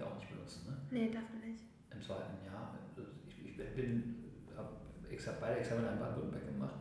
[0.00, 0.66] die auch nicht benutzen.
[0.66, 0.76] Ne?
[0.90, 1.64] Nee, darf man nicht.
[1.92, 2.72] Im zweiten Jahr.
[2.96, 4.16] Also ich, ich bin,
[4.56, 6.74] habe beide Examen in Baden-Württemberg gemacht.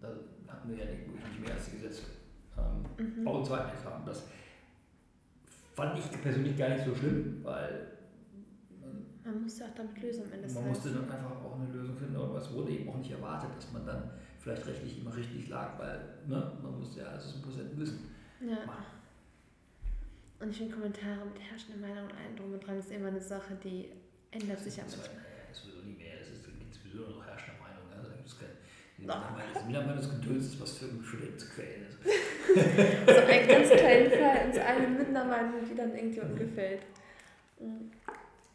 [0.00, 0.08] Da
[0.48, 2.02] hatten wir ja nicht, nicht mehr als die Gesetze.
[2.56, 3.28] Ähm, mhm.
[3.28, 4.04] Auch im zweiten Examen.
[4.04, 4.24] Das
[5.74, 7.98] fand ich persönlich gar nicht so schlimm, weil
[9.24, 10.52] man musste auch damit lösen am Ende.
[10.54, 13.50] Man musste dann einfach auch eine Lösung finden, aber es wurde eben auch nicht erwartet,
[13.56, 17.32] dass man dann vielleicht rechtlich immer richtig lag, weil ne, man musste ja alles aus
[17.34, 18.08] dem Prozent wissen.
[18.40, 18.64] Ja.
[18.64, 18.97] Machen.
[20.40, 23.20] Und ich finde Kommentare mit herrschender Meinung und allem drum und dran ist immer eine
[23.20, 23.90] Sache, die
[24.30, 24.96] ändert sich ja mit.
[24.96, 26.14] Naja, ist sowieso nicht mehr.
[26.22, 27.84] Es gibt sowieso noch herrschende Meinung.
[27.90, 28.54] Also, da gibt es kein,
[29.54, 31.98] das Mindermeinungsgedöns ist was für Studenten zu quälen ist.
[32.02, 36.82] so einen ganz kleinen Fall ins eine Mindermeinung, die dann irgendjemandem gefällt.
[37.60, 37.90] Mhm.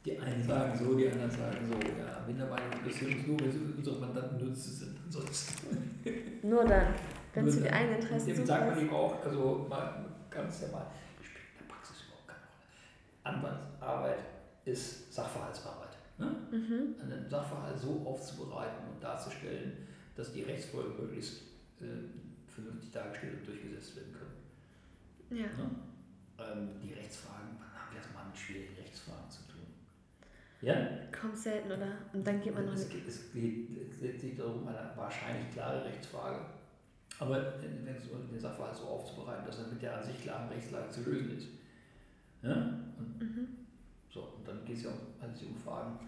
[0.06, 1.74] Die einen sagen so, die anderen sagen so.
[1.98, 4.98] Ja, Mindermeinung uns nur, wenn unsere Mandanten nützen sind.
[5.06, 6.00] Ansonsten.
[6.44, 6.88] Nur dann,
[7.34, 10.88] wenn sie die eigenen Interessen Dem sagt man ihm auch, also mal ganz normal,
[11.22, 12.68] spielt in der Praxis überhaupt keine Rolle.
[13.24, 14.20] Anwaltsarbeit
[14.66, 15.98] ist Sachverhaltsarbeit.
[16.18, 16.36] Ne?
[16.52, 16.96] Mhm.
[17.02, 21.42] Einen Sachverhalt so aufzubereiten und darzustellen, dass die Rechtsfolgen möglichst
[21.82, 21.86] äh,
[22.48, 25.40] vernünftig dargestellt und durchgesetzt werden können.
[25.40, 25.46] Ja.
[25.46, 25.70] Ne?
[26.38, 29.66] Ähm, die Rechtsfragen, wann haben wir es mal mit schwierigen Rechtsfragen zu tun?
[30.62, 30.76] Ja?
[31.20, 31.98] Kommt selten, oder?
[32.14, 36.40] Und dann geht man noch es, geht, es geht sich darum, eine wahrscheinlich klare Rechtsfrage,
[37.20, 40.90] aber wenn es den Sachverhalt so aufzubereiten, dass er mit der an sich klaren Rechtslage
[40.90, 41.48] zu lösen ist.
[42.44, 42.54] Ja?
[42.98, 43.48] Und, mhm.
[44.10, 46.00] so, und dann geht es ja um, also um Fragen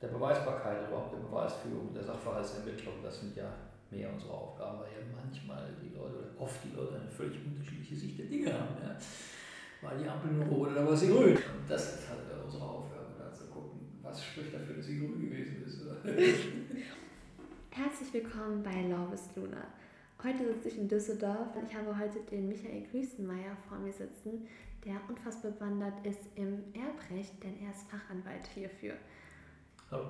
[0.00, 2.94] der Beweisbarkeit, überhaupt der Beweisführung, der Sachverhaltsermittlung.
[3.02, 3.52] Das sind ja
[3.90, 7.96] mehr unsere Aufgaben, weil ja manchmal die Leute oder oft die Leute eine völlig unterschiedliche
[7.96, 8.76] Sicht der Dinge haben.
[8.82, 8.96] Ja?
[9.82, 11.36] War die Ampel nur rot oder war sie grün?
[11.36, 13.00] Und das ist halt unsere Aufgabe
[14.10, 15.82] was spricht dafür, dass sie grün gewesen ist?
[17.70, 19.68] Herzlich willkommen bei Lorbes Luna.
[20.22, 24.48] Heute sitze ich in Düsseldorf und ich habe heute den Michael Grüßenmeier vor mir sitzen,
[24.84, 28.94] der unfassbar bewandert ist im Erbrecht, denn er ist Fachanwalt hierfür.
[29.90, 30.06] Hallo.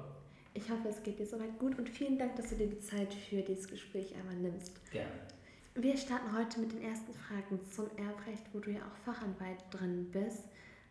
[0.53, 3.13] Ich hoffe, es geht dir soweit gut und vielen Dank, dass du dir die Zeit
[3.15, 4.73] für dieses Gespräch einmal nimmst.
[4.91, 5.11] Gerne.
[5.75, 10.11] Wir starten heute mit den ersten Fragen zum Erbrecht, wo du ja auch Fachanwalt drin
[10.11, 10.45] bist.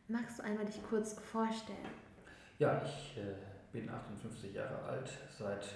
[0.07, 1.77] Magst du einmal dich kurz vorstellen?
[2.57, 3.35] Ja, ich äh,
[3.71, 5.67] bin 58 Jahre alt, seit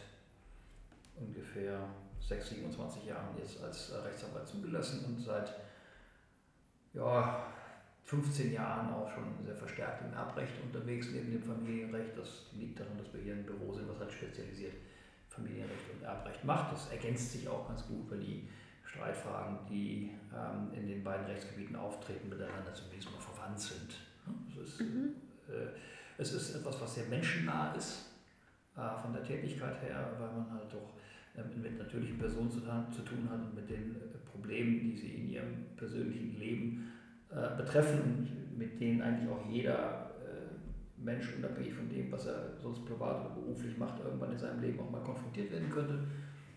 [1.19, 1.87] ungefähr
[2.21, 5.53] 6, 27 Jahren jetzt als Rechtsanwalt zugelassen und seit
[6.93, 7.53] ja,
[8.03, 12.17] 15 Jahren auch schon sehr verstärkt im Erbrecht unterwegs, neben dem Familienrecht.
[12.17, 14.73] Das liegt daran, dass wir hier ein Büro sind, was halt spezialisiert
[15.29, 16.73] Familienrecht und Erbrecht macht.
[16.73, 18.47] Das ergänzt sich auch ganz gut, weil die
[18.85, 23.95] Streitfragen, die ähm, in den beiden Rechtsgebieten auftreten, miteinander zumindest mal verwandt sind.
[24.55, 25.15] Das ist, mhm.
[25.49, 25.69] äh,
[26.17, 28.11] es ist etwas, was sehr menschennah ist,
[28.75, 30.93] äh, von der Tätigkeit her, weil man halt doch
[31.35, 35.15] ähm, mit natürlichen Personen zu, zu, tun hat und mit den äh, Problemen, die sie
[35.15, 36.91] in ihrem persönlichen Leben
[37.35, 42.53] äh, betreffen und mit denen eigentlich auch jeder äh, Mensch, unabhängig von dem, was er
[42.61, 45.99] sonst privat oder beruflich macht, irgendwann in seinem Leben auch mal konfrontiert werden könnte.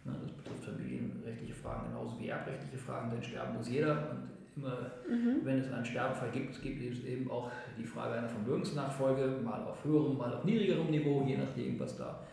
[0.04, 4.91] Na, das betrifft familienrechtliche Fragen genauso wie erbrechtliche Fragen, denn sterben muss jeder und Immer,
[5.06, 5.44] mhm.
[5.44, 9.84] wenn es einen Sterbefall gibt, gibt es eben auch die Frage einer Vermögensnachfolge, mal auf
[9.84, 12.25] höherem, mal auf niedrigerem Niveau, je nachdem, was da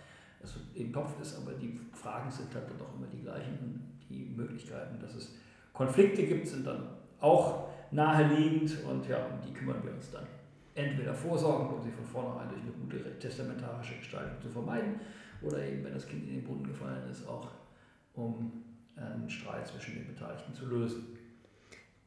[0.42, 1.38] also im Kopf ist.
[1.38, 3.58] Aber die Fragen sind halt dann doch immer die gleichen.
[3.62, 5.36] Und die Möglichkeiten, dass es
[5.74, 6.88] Konflikte gibt, sind dann
[7.20, 10.26] auch naheliegend und ja, um die kümmern wir uns dann.
[10.76, 15.00] Entweder vorsorgen, um sie von vornherein durch eine gute testamentarische Gestaltung zu vermeiden,
[15.44, 17.52] oder eben, wenn das Kind in den Boden gefallen ist, auch
[18.14, 18.64] um
[18.96, 21.18] einen Streit zwischen den Beteiligten zu lösen.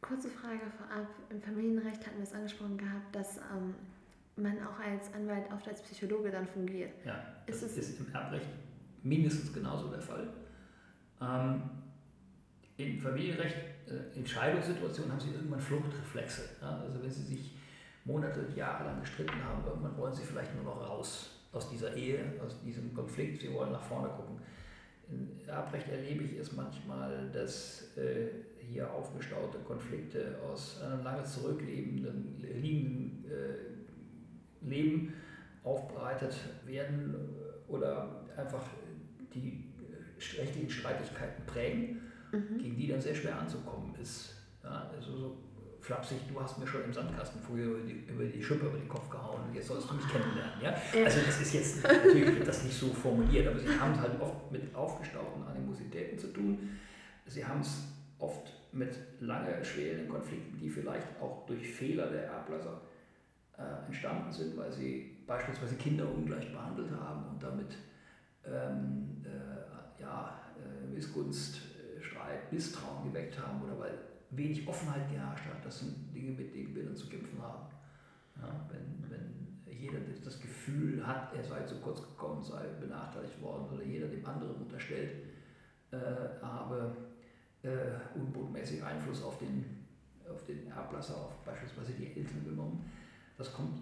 [0.00, 1.08] Kurze Frage vorab.
[1.30, 3.74] Im Familienrecht hatten wir es angesprochen gehabt, dass ähm,
[4.36, 6.92] man auch als Anwalt oft als Psychologe dann fungiert.
[7.04, 8.48] Ja, das ist, ist im Erbrecht
[9.02, 10.28] mindestens genauso der Fall.
[11.20, 11.62] Ähm,
[12.76, 13.56] Im Familienrecht,
[13.86, 16.42] äh, in Scheidungssituationen haben sie irgendwann Fluchtreflexe.
[16.60, 16.80] Ja?
[16.80, 17.56] Also wenn sie sich
[18.04, 22.20] Monate, Jahre lang gestritten haben, irgendwann wollen sie vielleicht nur noch raus aus dieser Ehe,
[22.44, 24.40] aus diesem Konflikt, sie wollen nach vorne gucken.
[25.08, 28.28] In Erbrecht erlebe ich es manchmal, dass äh,
[28.58, 32.58] hier aufgestaute Konflikte aus einem lange zurückliegenden äh,
[34.68, 35.14] Leben
[35.62, 36.34] aufbereitet
[36.64, 37.14] werden
[37.68, 38.64] oder einfach
[39.34, 39.64] die
[40.38, 42.00] rechtlichen Streitigkeiten prägen,
[42.36, 42.58] mhm.
[42.58, 44.34] gegen die dann sehr schwer anzukommen ist.
[44.62, 45.36] Ja, also so
[45.80, 48.88] flapsig, du hast mir schon im Sandkasten früher über die, über die Schippe über den
[48.88, 50.60] Kopf gehauen und jetzt sollst du mich kennenlernen.
[50.60, 50.74] Ja?
[51.04, 54.50] Also das ist jetzt natürlich das nicht so formuliert, aber sie haben es halt oft
[54.50, 56.70] mit aufgestauten Animositäten zu tun.
[57.26, 57.84] Sie haben es
[58.18, 62.80] oft mit lange schweren Konflikten, die vielleicht auch durch Fehler der Erblasser
[63.56, 67.76] äh, entstanden sind, weil sie beispielsweise Kinder ungleich behandelt haben und damit
[68.44, 71.60] ähm, äh, ja, äh, Missgunst,
[72.26, 73.98] Streit, Misstrauen geweckt haben oder weil
[74.30, 75.64] wenig Offenheit geherrscht hat.
[75.64, 77.66] Das sind Dinge, mit denen wir dann zu kämpfen haben.
[78.40, 83.66] Ja, wenn, wenn jeder das Gefühl hat, er sei zu kurz gekommen, sei benachteiligt worden
[83.72, 85.12] oder jeder dem anderen unterstellt,
[85.92, 85.96] äh,
[86.42, 86.96] habe
[87.62, 89.86] äh, unbotmäßig Einfluss auf den,
[90.30, 92.90] auf den Erblasser, auf beispielsweise die Eltern genommen.
[93.38, 93.78] Das kommt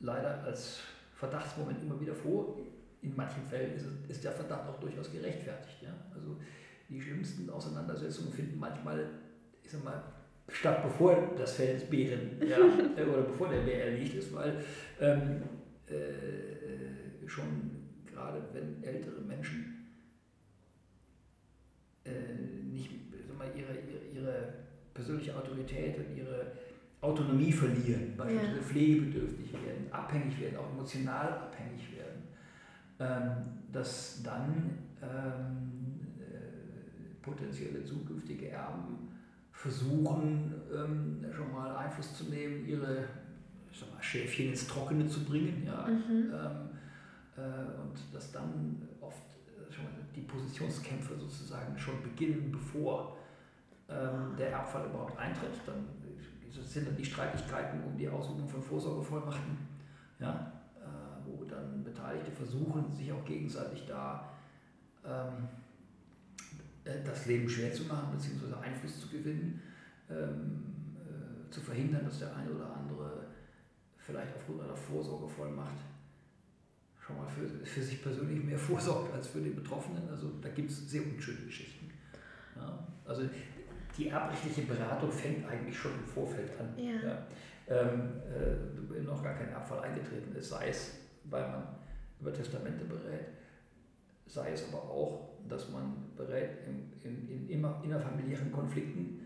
[0.00, 0.80] leider als
[1.14, 2.56] Verdachtsmoment immer wieder vor.
[3.02, 5.82] In manchen Fällen ist, ist der Verdacht auch durchaus gerechtfertigt.
[5.82, 5.92] Ja?
[6.14, 6.36] Also
[6.92, 9.08] die schlimmsten Auseinandersetzungen finden manchmal,
[9.62, 10.02] ich sag mal,
[10.48, 12.58] statt bevor das Feld des Bären ja,
[12.96, 14.62] äh, oder bevor der Bär erlegt ist, weil
[15.00, 15.42] ähm,
[15.86, 17.70] äh, schon
[18.06, 19.88] gerade wenn ältere Menschen
[22.04, 22.10] äh,
[22.70, 22.90] nicht
[23.36, 24.52] mal, ihre, ihre, ihre,
[24.92, 26.52] persönliche Autorität und ihre
[27.00, 28.62] Autonomie verlieren, beispielsweise ja.
[28.62, 32.22] pflegebedürftig werden, abhängig werden, auch emotional abhängig werden,
[33.00, 35.81] ähm, dass dann ähm, äh,
[37.22, 39.08] potenzielle zukünftige Erben
[39.52, 43.08] versuchen, ähm, schon mal Einfluss zu nehmen, ihre
[43.92, 45.64] mal, Schäfchen ins Trockene zu bringen.
[45.64, 45.86] Ja?
[45.86, 46.32] Mhm.
[46.32, 46.70] Ähm,
[47.36, 53.16] äh, und dass dann oft äh, schon mal die Positionskämpfe sozusagen schon beginnen, bevor
[53.88, 55.52] ähm, der Erbfall überhaupt eintritt.
[55.66, 55.86] Dann
[56.50, 59.56] sind dann die Streitigkeiten um die Ausübung von Vorsorgevollmachten,
[60.18, 60.52] ja?
[60.76, 64.28] Äh, wo dann Beteiligte versuchen, sich auch gegenseitig da
[65.04, 65.61] ähm, äh,
[66.84, 69.60] das Leben schwer zu machen, beziehungsweise Einfluss zu gewinnen,
[70.10, 70.62] ähm,
[70.96, 73.26] äh, zu verhindern, dass der eine oder andere
[73.98, 75.76] vielleicht aufgrund einer Vorsorgevollmacht
[76.98, 80.08] schon mal für, für sich persönlich mehr vorsorgt als für den Betroffenen.
[80.08, 81.90] Also da gibt es sehr unschöne Geschichten.
[82.56, 83.28] Ja, also
[83.96, 86.74] die erbrechtliche Beratung fängt eigentlich schon im Vorfeld an.
[86.76, 86.92] Ja.
[87.08, 87.26] Ja.
[87.68, 90.94] Ähm, äh, noch gar kein Erbfall eingetreten ist, sei es,
[91.24, 91.62] weil man
[92.20, 93.26] über Testamente berät,
[94.26, 99.20] sei es aber auch, dass man berät in, in, in immer innerfamiliären Konflikten,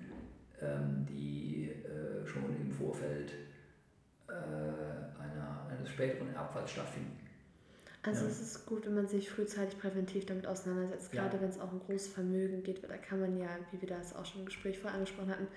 [0.60, 3.32] ähm, die äh, schon im Vorfeld
[4.28, 7.18] äh, einer, eines späteren Erbfalls stattfinden.
[8.02, 8.30] Also ja.
[8.30, 11.42] es ist gut, wenn man sich frühzeitig präventiv damit auseinandersetzt, gerade ja.
[11.42, 14.24] wenn es auch um großes Vermögen geht, da kann man ja, wie wir das auch
[14.24, 15.48] schon im Gespräch vorher angesprochen hatten,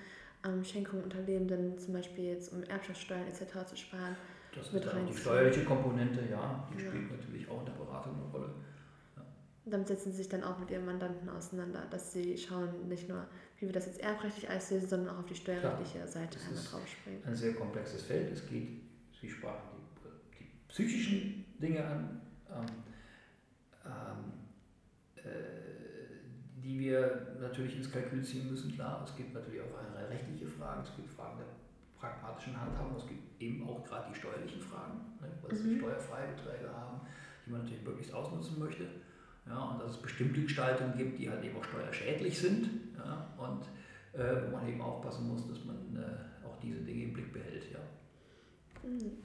[0.46, 3.68] ähm, Schenkungen unter Lebenden, zum Beispiel jetzt um Erbschaftssteuern etc.
[3.68, 4.16] zu sparen.
[4.56, 6.90] Das ist dann die steuerliche Komponente, ja, die ja.
[6.90, 8.50] spielt natürlich auch in der Beratung eine Rolle
[9.70, 13.28] damit setzen sie sich dann auch mit ihren Mandanten auseinander, dass sie schauen, nicht nur,
[13.60, 16.64] wie wir das jetzt erbrechtlich alles lesen, sondern auch auf die steuerrechtliche Seite das einmal
[16.64, 17.22] drauf springen.
[17.26, 18.32] Ein sehr komplexes Feld.
[18.32, 18.82] Es geht,
[19.20, 22.66] Sie sprachen die, die psychischen Dinge an, ähm,
[23.86, 28.74] ähm, äh, die wir natürlich ins Kalkül ziehen müssen.
[28.74, 29.80] Klar, es gibt natürlich auch
[30.10, 31.48] rechtliche Fragen, es gibt Fragen der
[32.00, 35.80] pragmatischen Handhabung, es gibt eben auch gerade die steuerlichen Fragen, ne, weil sie mhm.
[35.80, 37.02] steuerfreie Beträge haben,
[37.46, 38.88] die man natürlich möglichst ausnutzen möchte.
[39.50, 43.64] Ja, und dass es bestimmte Gestaltungen gibt, die halt eben auch steuerschädlich sind ja, und
[44.14, 47.64] äh, wo man eben aufpassen muss, dass man äh, auch diese Dinge im Blick behält.
[47.72, 47.80] Ja.
[48.88, 49.18] Mhm.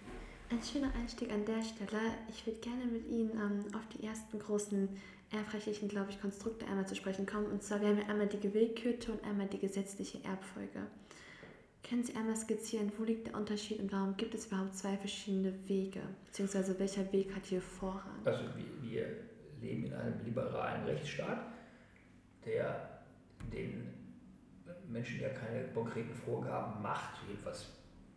[0.50, 2.00] Ein schöner Einstieg an der Stelle.
[2.28, 4.88] Ich würde gerne mit Ihnen ähm, auf die ersten großen
[5.30, 7.46] erbrechtlichen, glaube ich, Konstrukte einmal zu sprechen kommen.
[7.46, 10.86] Und zwar, wir haben ja einmal die gewillkürte und einmal die gesetzliche Erbfolge.
[11.88, 15.52] Können Sie einmal skizzieren, wo liegt der Unterschied und warum gibt es überhaupt zwei verschiedene
[15.66, 16.00] Wege?
[16.26, 18.20] Beziehungsweise welcher Weg hat hier Vorrang?
[18.24, 19.06] Also wir, wir
[19.64, 21.38] leben in einem liberalen Rechtsstaat,
[22.44, 23.00] der
[23.52, 23.88] den
[24.88, 27.70] Menschen ja keine konkreten Vorgaben macht, jedenfalls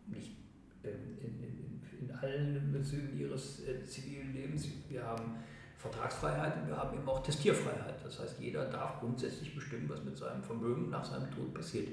[0.06, 0.36] nicht
[0.82, 4.68] in, in, in allen Bezügen ihres äh, zivilen Lebens.
[4.88, 5.36] Wir haben
[5.76, 8.04] Vertragsfreiheit und wir haben eben auch Testierfreiheit.
[8.04, 11.88] Das heißt, jeder darf grundsätzlich bestimmen, was mit seinem Vermögen nach seinem Tod passiert.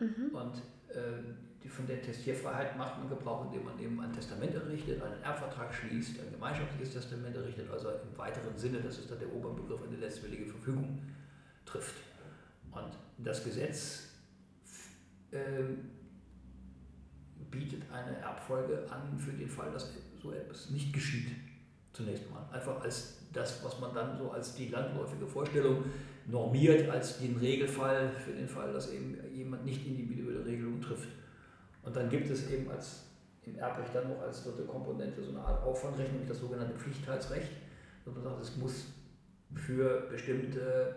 [0.00, 0.34] Mhm.
[0.34, 0.56] Und
[0.88, 1.22] äh,
[1.62, 5.72] die, von der Testierfreiheit macht man Gebrauch, indem man eben ein Testament errichtet, einen Erbvertrag
[5.72, 9.96] schließt, ein gemeinschaftliches Testament errichtet, also im weiteren Sinne, das ist dann der Oberbegriff, eine
[9.96, 11.00] letztwillige Verfügung
[11.64, 11.96] trifft.
[12.72, 14.08] Und das Gesetz
[15.30, 15.38] äh,
[17.50, 21.28] bietet eine Erbfolge an für den Fall, dass so etwas nicht geschieht.
[21.92, 22.48] Zunächst mal.
[22.50, 25.84] Einfach als das, was man dann so als die landläufige Vorstellung
[26.26, 31.08] normiert, als den Regelfall für den Fall, dass eben jemand nicht individuelle Regelungen trifft.
[31.82, 33.06] Und dann gibt es eben als
[33.44, 37.50] im Erbrecht dann noch als dritte Komponente so eine Art Auffangrecht, das sogenannte Pflichtheitsrecht.
[38.04, 38.86] Und man sagt, es muss
[39.54, 40.94] für bestimmte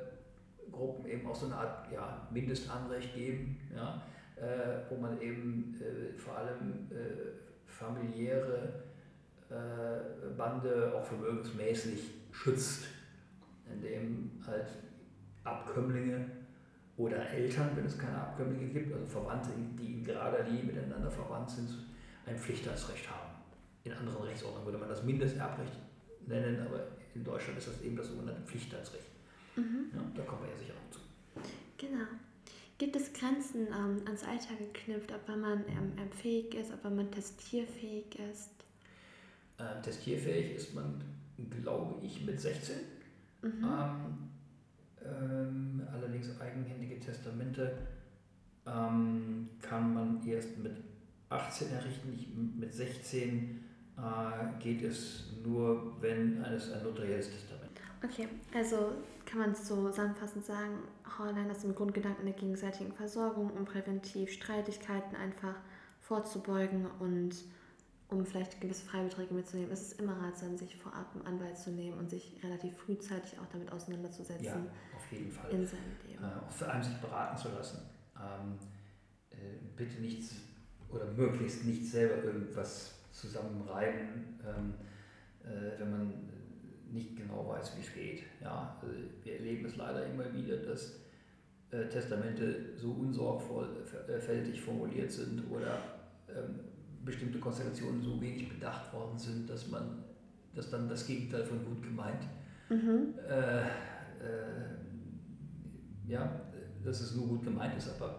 [0.71, 4.01] Gruppen eben auch so eine Art ja, Mindestanrecht geben, ja,
[4.35, 8.83] äh, wo man eben äh, vor allem äh, familiäre
[9.49, 12.85] äh, Bande auch vermögensmäßig schützt,
[13.71, 14.67] indem halt
[15.43, 16.25] Abkömmlinge
[16.97, 21.49] oder Eltern, wenn es keine Abkömmlinge gibt, also Verwandte, die in gerader Linie miteinander verwandt
[21.49, 21.69] sind,
[22.25, 23.35] ein Pflichtheitsrecht haben.
[23.83, 25.73] In anderen Rechtsordnungen würde man das Mindesterbrecht
[26.25, 29.05] nennen, aber in Deutschland ist das eben das sogenannte Pflichtheitsrecht.
[29.55, 29.91] Mhm.
[29.93, 30.99] Ja, da kommen wir ja sicher noch zu.
[31.77, 32.05] Genau.
[32.77, 38.19] Gibt es Grenzen ähm, ans Alter geknüpft, ob man ähm, fähig ist, ob man testierfähig
[38.31, 38.51] ist?
[39.57, 41.01] Äh, testierfähig ist man,
[41.61, 42.75] glaube ich, mit 16.
[43.41, 43.63] Mhm.
[43.63, 44.29] Ähm,
[45.05, 47.77] ähm, allerdings eigenhändige Testamente
[48.65, 50.75] ähm, kann man erst mit
[51.29, 53.63] 18 errichten, nicht mit 16
[53.97, 58.03] äh, geht es nur, wenn es ein notarielles Testament ist.
[58.03, 58.93] Okay, also
[59.25, 60.79] kann man es so zusammenfassend sagen,
[61.17, 65.55] Holland ist im Grundgedanken der gegenseitigen Versorgung, um präventiv Streitigkeiten einfach
[66.01, 67.35] vorzubeugen und
[68.09, 69.71] um vielleicht gewisse Freibeträge mitzunehmen.
[69.71, 73.47] Es ist immer ratsam, sich vorab einen Anwalt zu nehmen und sich relativ frühzeitig auch
[73.51, 74.45] damit auseinanderzusetzen.
[74.45, 74.55] Ja,
[74.95, 75.49] auf jeden Fall.
[75.51, 76.23] In seinem Leben.
[76.23, 77.79] Äh, vor allem sich beraten zu lassen.
[78.15, 78.57] Ähm,
[79.31, 79.35] äh,
[79.75, 80.31] bitte nicht
[80.89, 84.73] oder möglichst nicht selber irgendwas zusammenreiben, ähm,
[85.43, 86.13] äh, wenn man
[86.91, 88.23] nicht genau weiß, wie es geht.
[88.41, 88.93] Ja, also
[89.23, 90.99] wir erleben es leider immer wieder, dass
[91.71, 95.81] äh, Testamente so unsorgfältig formuliert sind oder
[96.29, 96.59] ähm,
[97.05, 100.03] bestimmte Konstellationen so wenig bedacht worden sind, dass man
[100.55, 102.23] dass dann das Gegenteil von gut gemeint
[102.69, 103.13] mhm.
[103.29, 103.65] äh, äh,
[106.07, 106.41] ja,
[106.83, 108.15] dass es nur gut gemeint ist, aber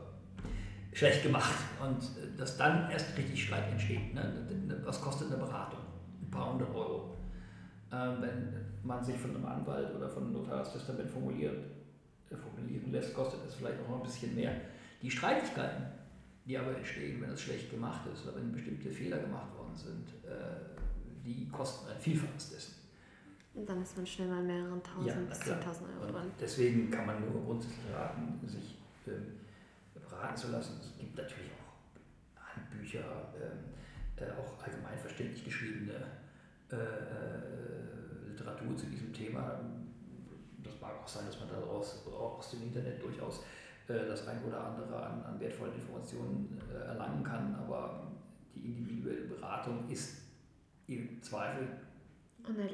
[0.92, 4.14] schlecht gemacht und äh, dass dann erst richtig Streit entsteht.
[4.14, 4.80] Ne?
[4.84, 5.80] Was kostet eine Beratung?
[6.22, 7.16] Ein paar hundert Euro.
[7.92, 11.56] Ähm, wenn man sich von einem Anwalt oder von einem Notarstestament formuliert,
[12.30, 14.52] äh, formulieren lässt, kostet es vielleicht auch noch ein bisschen mehr.
[15.02, 15.84] Die Streitigkeiten,
[16.46, 20.08] die aber entstehen, wenn es schlecht gemacht ist oder wenn bestimmte Fehler gemacht worden sind,
[20.24, 20.76] äh,
[21.24, 22.74] die kosten ein Vielfaches dessen.
[23.54, 26.30] Und dann ist man schnell mal mehreren tausend ja, bis zehntausend Euro dran.
[26.38, 28.76] Deswegen kann man nur grundsätzlich raten, sich
[29.08, 29.40] ähm,
[29.94, 30.78] beraten zu lassen.
[30.80, 35.94] Es gibt natürlich auch Handbücher, ähm, äh, auch allgemein verständlich geschriebene
[36.70, 39.60] äh, Literatur zu diesem Thema.
[40.62, 43.42] Das mag auch sein, dass man daraus aus dem Internet durchaus
[43.86, 48.06] das ein oder andere an, an wertvollen Informationen äh, erlangen kann, aber
[48.54, 50.22] die individuelle Beratung ist
[50.88, 51.68] im Zweifel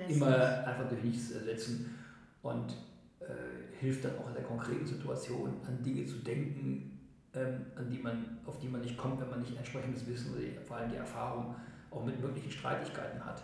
[0.08, 1.94] immer einfach durch nichts ersetzen
[2.42, 2.72] und
[3.20, 7.00] äh, hilft dann auch in der konkreten Situation an Dinge zu denken,
[7.34, 10.60] ähm, an die man, auf die man nicht kommt, wenn man nicht entsprechendes Wissen oder
[10.62, 11.54] vor allem die Erfahrung
[11.90, 13.42] auch mit möglichen Streitigkeiten hat.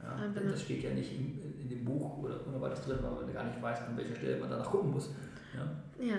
[0.00, 2.98] Ja, denn das steht ja nicht in, in dem Buch oder, oder war das drin,
[3.02, 5.10] weil man gar nicht weiß, an welcher Stelle man danach gucken muss.
[5.54, 6.04] Ja.
[6.04, 6.16] ja.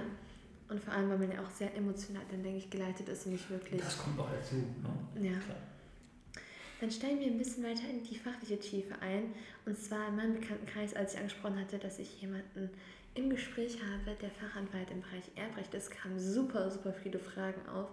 [0.69, 3.33] Und vor allem, weil man ja auch sehr emotional dann, denke ich, geleitet ist und
[3.33, 3.81] nicht wirklich.
[3.81, 4.55] Das kommt auch dazu.
[4.55, 5.29] Ne?
[5.29, 5.39] Ja.
[5.39, 5.57] Klar.
[6.79, 9.33] Dann steigen wir ein bisschen weiter in die fachliche Tiefe ein.
[9.65, 12.69] Und zwar in meinem Bekanntenkreis, als ich angesprochen hatte, dass ich jemanden
[13.15, 17.89] im Gespräch habe, der Fachanwalt im Bereich Erbrecht ist, kamen super, super viele Fragen auf.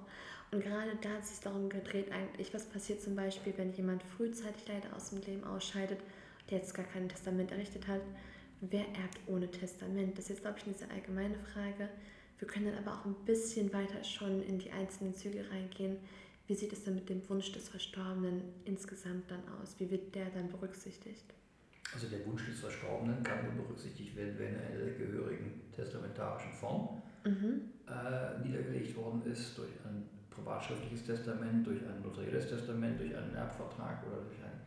[0.52, 4.02] Und gerade da hat es sich darum gedreht, eigentlich, was passiert zum Beispiel, wenn jemand
[4.04, 5.99] frühzeitig leider aus dem Leben ausscheidet,
[6.50, 8.00] der jetzt gar kein Testament errichtet hat.
[8.61, 10.16] Wer erbt ohne Testament?
[10.16, 11.88] Das ist jetzt, glaube ich, eine sehr allgemeine Frage.
[12.38, 15.97] Wir können dann aber auch ein bisschen weiter schon in die einzelnen Züge reingehen.
[16.47, 19.75] Wie sieht es denn mit dem Wunsch des Verstorbenen insgesamt dann aus?
[19.78, 21.25] Wie wird der dann berücksichtigt?
[21.93, 26.52] Also der Wunsch des Verstorbenen kann nur berücksichtigt werden, wenn er in der gehörigen testamentarischen
[26.52, 27.62] Form mhm.
[27.87, 34.07] äh, niedergelegt worden ist, durch ein privatschriftliches Testament, durch ein notarielles Testament, durch einen Erbvertrag
[34.07, 34.61] oder durch ein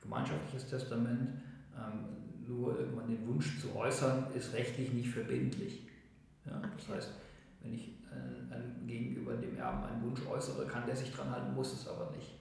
[0.00, 1.42] gemeinschaftliches Testament.
[1.76, 5.86] Ähm, nur irgendwann den Wunsch zu äußern, ist rechtlich nicht verbindlich.
[6.46, 6.58] Ja?
[6.58, 6.68] Okay.
[6.76, 7.10] Das heißt,
[7.62, 11.54] wenn ich äh, ein, gegenüber dem Erben einen Wunsch äußere, kann der sich dran halten,
[11.54, 12.38] muss es aber nicht.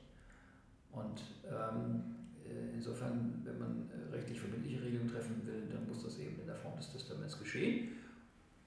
[0.92, 2.16] Und ähm,
[2.46, 6.48] äh, insofern, wenn man äh, rechtlich verbindliche Regelungen treffen will, dann muss das eben in
[6.48, 7.90] der Form des Testaments geschehen.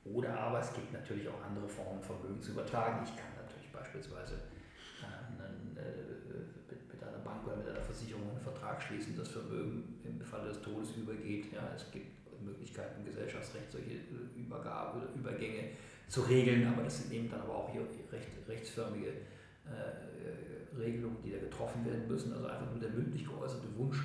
[0.04, 3.04] Oder aber es gibt natürlich auch andere Formen, Vermögen zu übertragen.
[3.04, 4.34] Ich kann natürlich beispielsweise
[5.38, 10.48] einen, mit einer Bank oder mit einer Versicherung einen Vertrag schließen, das Vermögen im Falle
[10.48, 11.52] des Todes übergeht.
[11.52, 13.98] Ja, es gibt Möglichkeiten Gesellschaftsrecht, solche
[14.36, 15.70] Übergabe oder Übergänge
[16.08, 19.08] zu regeln, aber das sind eben dann aber auch hier recht, rechtsförmige
[19.64, 22.32] äh, Regelungen, die da getroffen werden müssen.
[22.32, 23.98] Also einfach nur der mündlich geäußerte Wunsch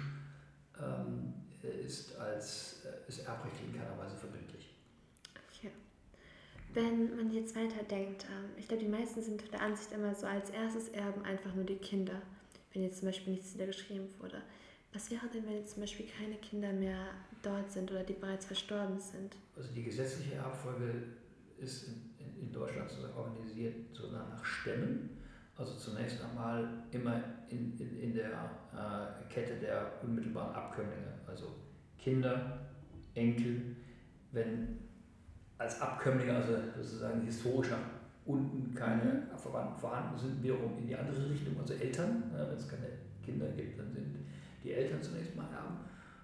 [0.80, 4.78] ähm, ist, als, äh, ist erbrechtlich in keiner Weise verbindlich.
[6.78, 10.52] Wenn man jetzt weiterdenkt, ähm, ich glaube, die meisten sind der Ansicht immer so, als
[10.52, 12.22] erstes erben einfach nur die Kinder,
[12.72, 14.44] wenn jetzt zum Beispiel nichts niedergeschrieben wurde.
[14.94, 17.08] Was wäre denn, wenn jetzt zum Beispiel keine Kinder mehr
[17.42, 19.36] dort sind oder die bereits verstorben sind?
[19.56, 21.04] Also die gesetzliche Erbfolge
[21.58, 25.10] ist in, in, Deutschland sozusagen organisiert so nach Stämmen.
[25.56, 28.32] Also zunächst einmal immer in, in, in der
[28.74, 31.48] äh, Kette der unmittelbaren Abkömmlinge, also
[31.98, 32.60] Kinder,
[33.16, 33.76] Enkel,
[34.32, 34.80] wenn
[35.58, 37.80] als Abkömmlinge, also sozusagen historisch nach
[38.26, 39.38] unten keine mhm.
[39.38, 42.90] Verwandten vorhanden sind, wiederum in die andere Richtung, also Eltern, ja, wenn es keine
[43.24, 44.16] Kinder gibt, dann sind
[44.68, 45.78] die Eltern zunächst mal Erben.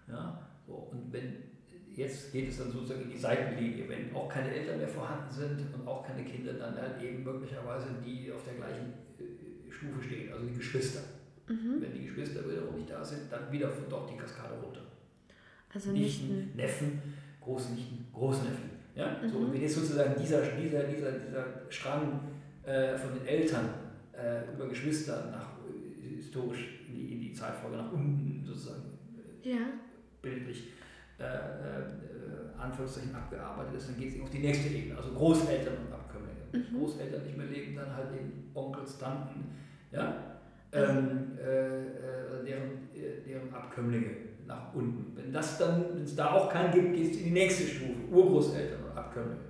[0.07, 1.53] Ja, so, und wenn
[1.95, 3.87] jetzt geht es dann sozusagen in die Seitenlinie.
[3.87, 7.87] Wenn auch keine Eltern mehr vorhanden sind und auch keine Kinder, dann halt eben möglicherweise
[8.05, 11.01] die auf der gleichen äh, Stufe stehen, also die Geschwister.
[11.47, 11.81] Mhm.
[11.81, 14.81] Wenn die Geschwister wiederum nicht da sind, dann wieder von dort die Kaskade runter.
[15.73, 16.57] Also Nichten, Nichten.
[16.57, 17.01] Neffen,
[17.41, 18.69] Großnichten, Großneffen.
[18.95, 19.17] Ja?
[19.21, 19.29] Mhm.
[19.29, 22.19] So, wenn jetzt sozusagen dieser, dieser, dieser, dieser Strang
[22.63, 23.69] äh, von den Eltern
[24.13, 28.22] äh, über Geschwister nach äh, historisch in die, in die Zeitfolge nach unten
[29.43, 29.59] ja.
[30.21, 30.69] bildlich
[31.19, 35.93] äh, äh, Anführungszeichen abgearbeitet ist, dann geht es auf die nächste Ebene, also Großeltern und
[35.93, 36.39] Abkömmlinge.
[36.53, 36.79] Mhm.
[36.79, 39.45] Großeltern nicht mehr leben, dann halt eben Onkels, Tanten,
[39.91, 40.15] ja,
[40.71, 42.89] ähm, äh, deren,
[43.27, 44.11] deren Abkömmlinge
[44.47, 45.15] nach unten.
[45.15, 47.99] Wenn das dann, wenn es da auch keinen gibt, geht es in die nächste Stufe,
[48.11, 49.41] Urgroßeltern und Abkömmlinge.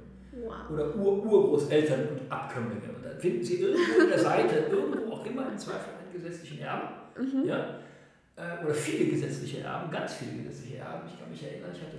[0.44, 0.70] Wow.
[0.72, 2.90] Oder Ur-Urgroßeltern und Abkömmlinge.
[2.96, 6.60] Und dann finden Sie irgendwo in der Seite, irgendwo auch immer im Zweifel einen gesetzlichen
[6.60, 6.88] Erben.
[7.18, 7.46] Mhm.
[7.46, 7.80] Ja?
[8.36, 11.08] Äh, oder viele gesetzliche Erben, ganz viele gesetzliche Erben.
[11.08, 11.98] Ich kann mich erinnern, ich hatte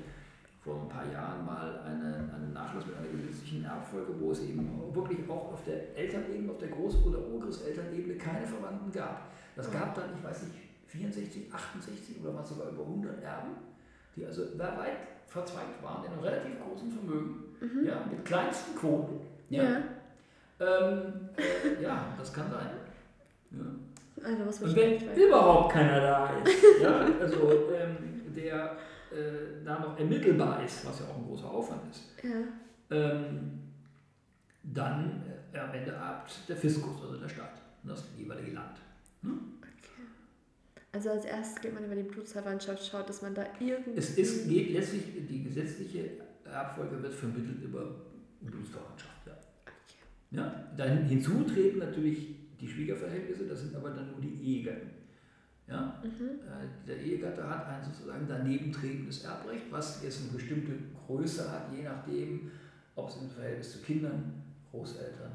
[0.65, 4.81] vor ein paar Jahren mal eine, einen Nachlass mit einer gesetzlichen Erbfolge, wo es eben
[4.93, 9.31] wirklich auch auf der Elternebene, auf der Groß- oder Urgroßelternebene keine Verwandten gab.
[9.55, 13.51] Das gab dann, ich weiß nicht, 64, 68 oder was sogar über 100 Erben,
[14.17, 17.87] die also weit verzweigt waren in einem relativ großen Vermögen, mhm.
[17.87, 19.21] ja, mit kleinsten Quoten.
[19.51, 19.63] Ja.
[19.63, 19.83] Ja,
[20.61, 22.71] ähm, äh, ja das kann sein.
[23.51, 23.65] Ja.
[24.25, 28.77] Also, Und wenn überhaupt keiner da ist, ja, also ähm, der
[29.11, 32.05] äh, da noch ermittelbar ist, was ja auch ein großer Aufwand ist,
[32.91, 33.61] ähm,
[34.63, 38.79] dann äh, am Ende erbt der Fiskus, also der Staat, das jeweilige Land.
[39.23, 39.41] Hm?
[40.93, 43.99] Also als erstes geht man über die Blutsverwandtschaft, schaut, dass man da irgendwie...
[43.99, 46.11] Es ist, geht letztlich, die gesetzliche
[46.45, 47.91] Erbfolge wird vermittelt über
[48.41, 49.33] Blutsverwandtschaft, ja.
[49.65, 49.73] Okay.
[50.31, 50.65] ja.
[50.77, 54.91] Dann hinzu treten natürlich die Schwiegerverhältnisse, das sind aber dann nur die Ehegatten.
[55.67, 56.03] Ja?
[56.03, 56.41] Mhm.
[56.41, 60.73] Äh, der Ehegatte hat ein sozusagen daneben tretendes Erbrecht, was jetzt eine bestimmte
[61.07, 62.51] Größe hat, je nachdem,
[62.95, 65.33] ob es im Verhältnis zu Kindern, Großeltern,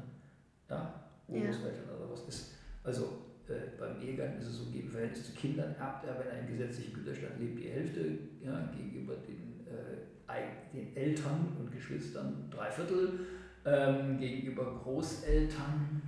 [0.68, 1.96] ja, Großeltern ja.
[1.96, 2.54] oder was ist.
[2.84, 6.40] Also äh, beim Ehegatten ist es so, im Verhältnis zu Kindern erbt er, wenn er
[6.40, 12.70] im gesetzlichen Güterstand lebt, die Hälfte ja, gegenüber den, äh, den Eltern und Geschwistern drei
[12.70, 13.20] Viertel,
[13.64, 16.02] ähm, gegenüber Großeltern,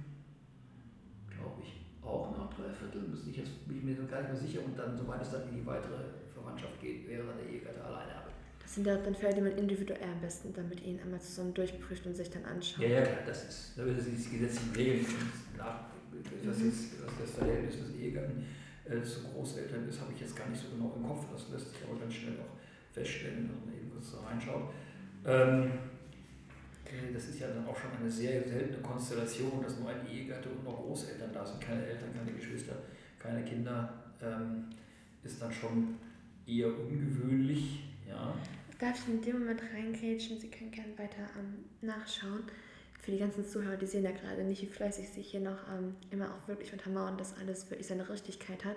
[1.42, 4.40] glaube ich, auch noch drei Viertel, bin ich, jetzt, bin ich mir gar nicht mehr
[4.40, 5.98] sicher, und dann, soweit es dann in die weitere
[6.32, 8.22] Verwandtschaft geht, wäre dann der Ehegatte alleine.
[8.62, 11.52] Das sind ja dann Fälle, die man individuell am besten dann mit ihnen einmal zusammen
[11.52, 12.82] durchprüft und sich dann anschaut.
[12.82, 15.06] Ja, ja, klar, das ist, da wird es die gesetzlichen Regeln
[15.58, 15.92] nach
[16.44, 18.44] was jetzt was das Verhältnis des Ehegatten
[18.84, 21.26] äh, zu Großeltern ist, habe ich jetzt gar nicht so genau im Kopf.
[21.32, 22.56] Das lässt sich aber ganz schnell auch
[22.92, 24.70] feststellen, wenn man eben kurz da reinschaut.
[25.24, 25.91] Ähm, äh,
[27.12, 30.64] das ist ja dann auch schon eine sehr seltene Konstellation, dass nur ein Ehegatte und
[30.64, 32.76] noch Großeltern da sind, keine Eltern, keine Geschwister,
[33.18, 34.64] keine Kinder, ähm,
[35.22, 35.96] ist dann schon
[36.46, 37.84] eher ungewöhnlich.
[38.08, 38.34] Ja.
[38.78, 40.38] Darf ich in dem Moment reingrätschen?
[40.38, 42.44] Sie können gerne weiter ähm, nachschauen
[43.02, 45.96] für die ganzen Zuhörer, die sehen ja gerade nicht, wie fleißig sich hier noch ähm,
[46.12, 48.76] immer auch wirklich untermauern, dass alles wirklich seine Richtigkeit hat.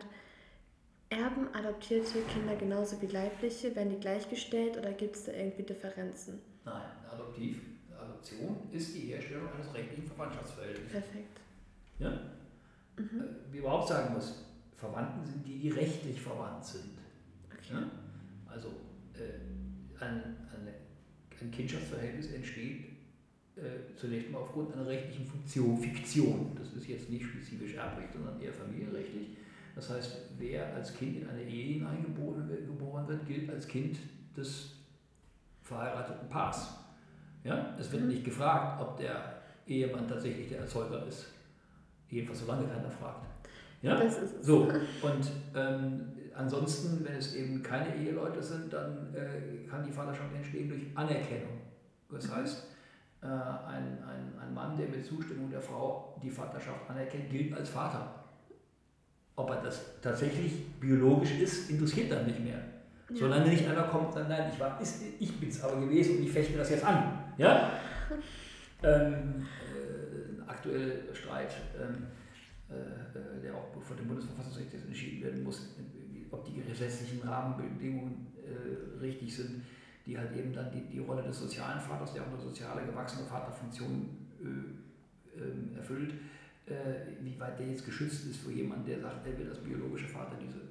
[1.10, 6.40] Erben adoptierte Kinder genauso wie leibliche, werden die gleichgestellt oder gibt es da irgendwie Differenzen?
[6.66, 7.62] Nein, adoptiv,
[8.06, 10.92] Adoption ist die Herstellung eines rechtlichen Verwandtschaftsverhältnisses.
[10.92, 11.40] Perfekt.
[12.00, 12.10] Ja?
[12.98, 13.22] Mhm.
[13.22, 14.46] Äh, wie überhaupt sagen muss,
[14.78, 16.98] Verwandten sind die, die rechtlich verwandt sind.
[17.52, 17.74] Okay.
[17.74, 17.92] Ja?
[18.48, 18.70] Also
[19.14, 20.74] äh, ein, eine,
[21.42, 22.96] ein Kindschaftsverhältnis entsteht
[23.58, 26.52] äh, zunächst mal aufgrund einer rechtlichen Funktion, Fiktion.
[26.58, 29.30] Das ist jetzt nicht spezifisch Erbrecht, sondern eher familienrechtlich.
[29.76, 33.98] Das heißt, wer als Kind in eine Ehe hineingeboren wird, gilt als Kind
[34.36, 34.72] des
[35.62, 36.85] verheirateten Paars.
[37.46, 37.76] Ja?
[37.80, 38.10] Es wird mhm.
[38.10, 39.36] nicht gefragt, ob der
[39.68, 41.28] Ehemann tatsächlich der Erzeuger ist.
[42.10, 43.26] Jedenfalls solange keiner fragt.
[43.82, 43.96] Ja?
[43.96, 44.46] Das ist es.
[44.46, 50.34] So, und ähm, ansonsten, wenn es eben keine Eheleute sind, dann äh, kann die Vaterschaft
[50.36, 51.62] entstehen durch Anerkennung.
[52.12, 52.36] Das mhm.
[52.36, 52.68] heißt,
[53.22, 57.70] äh, ein, ein, ein Mann, der mit Zustimmung der Frau die Vaterschaft anerkennt, gilt als
[57.70, 58.24] Vater.
[59.36, 62.58] Ob er das tatsächlich biologisch ist, interessiert dann nicht mehr.
[63.10, 63.16] Ja.
[63.16, 64.80] Solange nicht einer kommt sagt, nein, ich, war,
[65.20, 67.25] ich bin es aber gewesen und ich fechte das jetzt an.
[67.38, 67.72] Ja?
[68.84, 72.08] ähm, äh, aktuell Streit, ähm,
[72.70, 75.76] äh, der auch vor dem Bundesverfassungsgericht jetzt entschieden werden muss,
[76.32, 79.64] ob die gesetzlichen Rahmenbedingungen äh, richtig sind
[80.06, 83.26] die halt eben dann die, die Rolle des sozialen Vaters, der auch eine soziale gewachsene
[83.26, 86.14] Vaterfunktion äh, äh, erfüllt,
[86.68, 90.08] äh, wie weit der jetzt geschützt ist für jemanden, der sagt, er will als biologischer
[90.08, 90.62] Vater diese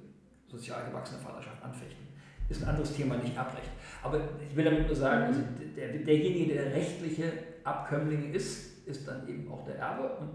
[0.47, 2.04] sozial gewachsene Vaterschaft anfechten.
[2.49, 3.69] Ist ein anderes Thema, nicht Abrecht.
[4.03, 5.41] Aber ich will damit nur sagen, also
[5.75, 7.31] der, derjenige, der rechtliche
[7.63, 10.29] Abkömmling ist, ist dann eben auch der Erbe und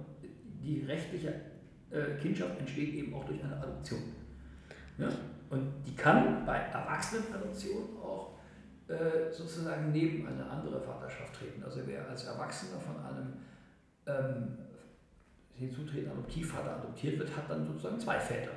[0.61, 1.35] die rechtliche
[1.91, 4.01] äh, Kindschaft entsteht eben auch durch eine Adoption.
[4.99, 5.09] Ja?
[5.51, 8.39] Und die kann bei Erwachsenenadoption auch
[8.89, 11.63] äh, sozusagen neben eine andere Vaterschaft treten.
[11.63, 13.33] Also wer als Erwachsener von einem
[14.07, 14.59] ähm,
[15.55, 18.53] hinzutretende Adoptivvater adoptiert wird, hat dann sozusagen zwei Väter.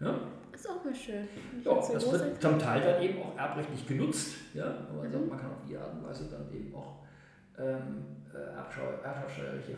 [0.00, 0.20] Ja?
[0.58, 1.28] Ist auch mal schön.
[1.64, 4.34] Ja, das wird zum Teil dann eben auch erbrechtlich genutzt.
[4.54, 4.66] Ja?
[4.92, 5.28] Man, sagt, Mhm.
[5.28, 7.04] man kann auf die Art und Weise dann eben auch
[7.56, 9.76] ähm, äh, erbschaftssteuerliche,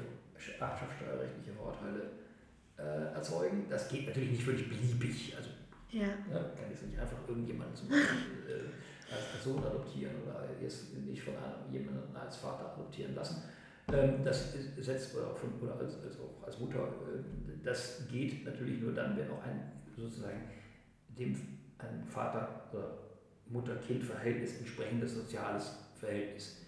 [0.59, 2.03] erbschaftssteuerrechtliche Vorteile
[2.79, 3.67] äh, erzeugen.
[3.69, 5.35] Das geht natürlich nicht völlig beliebig.
[5.37, 5.51] Also
[5.91, 6.07] Ja.
[6.33, 11.23] ja, kann jetzt nicht einfach irgendjemanden zum Beispiel äh, als Person adoptieren oder jetzt nicht
[11.23, 13.43] von einem, jemandem als Vater adoptieren lassen.
[13.93, 17.21] Ähm, das setzt oder, auch von, oder als, als auch als Mutter, äh,
[17.63, 20.41] das geht natürlich nur dann, wenn auch ein sozusagen
[21.19, 21.35] dem
[21.79, 22.99] ein Vater- oder
[23.47, 26.59] Mutter-Kind-Verhältnis entsprechendes soziales Verhältnis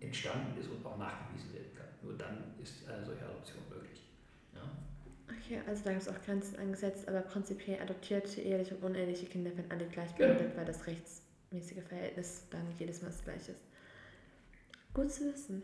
[0.00, 1.86] entstanden ist und auch nachgewiesen werden kann.
[2.02, 4.02] Nur dann ist eine solche Adoption möglich.
[4.54, 4.62] Ja.
[5.28, 9.56] Okay, also da gibt es auch Grenzen angesetzt, aber prinzipiell adoptierte, eheliche und uneheliche Kinder
[9.56, 10.34] werden alle gleich Genau.
[10.34, 13.62] behandelt, weil das rechtsmäßige Verhältnis dann jedes Mal das gleiche ist.
[14.94, 15.62] Gut zu wissen.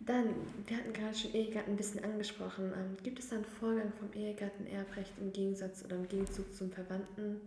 [0.00, 0.34] Dann,
[0.66, 2.72] wir hatten gerade schon Ehegatten ein bisschen angesprochen.
[2.76, 6.70] Ähm, gibt es da einen Vorgang vom Ehegatten Erbrecht im Gegensatz oder im Gegenzug zum
[6.70, 7.40] Verwandten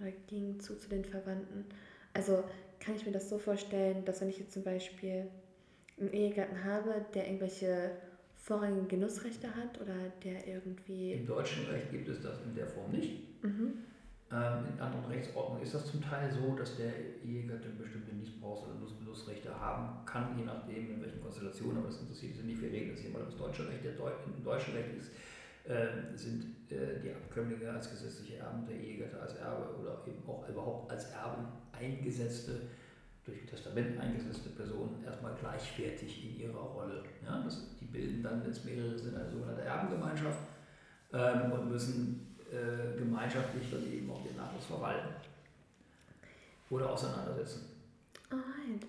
[0.00, 1.66] oder Gegenzug zu den Verwandten?
[2.14, 2.42] Also
[2.80, 5.26] kann ich mir das so vorstellen, dass wenn ich jetzt zum Beispiel
[5.98, 7.92] einen Ehegatten habe, der irgendwelche
[8.36, 12.90] vorrangigen Genussrechte hat oder der irgendwie Im deutschen Recht gibt es das in der Form
[12.90, 13.44] nicht.
[13.44, 13.74] Mhm.
[14.32, 16.92] Ähm, in anderen Rechtsordnungen ist das zum Teil so, dass der
[17.24, 22.36] Ehegatte bestimmte Missbrauchs- oder Lustrechte haben kann, je nachdem in welchen Konstellationen, aber das interessiert
[22.36, 22.62] uns nicht.
[22.62, 23.82] Wir reden jetzt hier mal das deutsche Recht.
[23.82, 25.10] Der Deu Im deutschen Recht ist,
[25.68, 30.48] äh, sind äh, die Abkömmlinge als gesetzliche Erben der Ehegatte als Erbe oder eben auch
[30.48, 32.68] überhaupt als Erben eingesetzte,
[33.24, 37.02] durch Testament eingesetzte Personen erstmal gleichwertig in ihrer Rolle.
[37.24, 40.38] Ja, das, die bilden dann, wenn es mehrere sind, eine sogenannte Erbengemeinschaft
[41.12, 45.08] ähm, und müssen äh, gemeinschaftlich dann eben auch den Nachwuchs verwalten
[46.70, 47.62] oder auseinandersetzen.
[48.30, 48.86] Alright.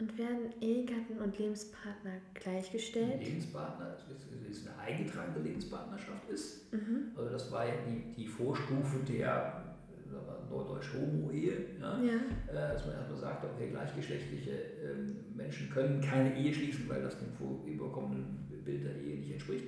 [0.00, 3.20] Und werden Ehegatten und Lebenspartner gleichgestellt?
[3.22, 7.12] Lebenspartner, das ist, eine eingetragene Lebenspartnerschaft ist, Mhm.
[7.16, 12.00] also das war ja die, die Vorstufe der äh, Neudeutsch Homo-Ehe, ja?
[12.02, 12.14] Ja.
[12.50, 14.50] äh, dass man erstmal sagt, okay, gleichgeschlechtliche
[14.82, 19.66] ähm, Menschen können keine Ehe schließen, weil das dem vorüberkommenen Bild der Ehe nicht entspricht.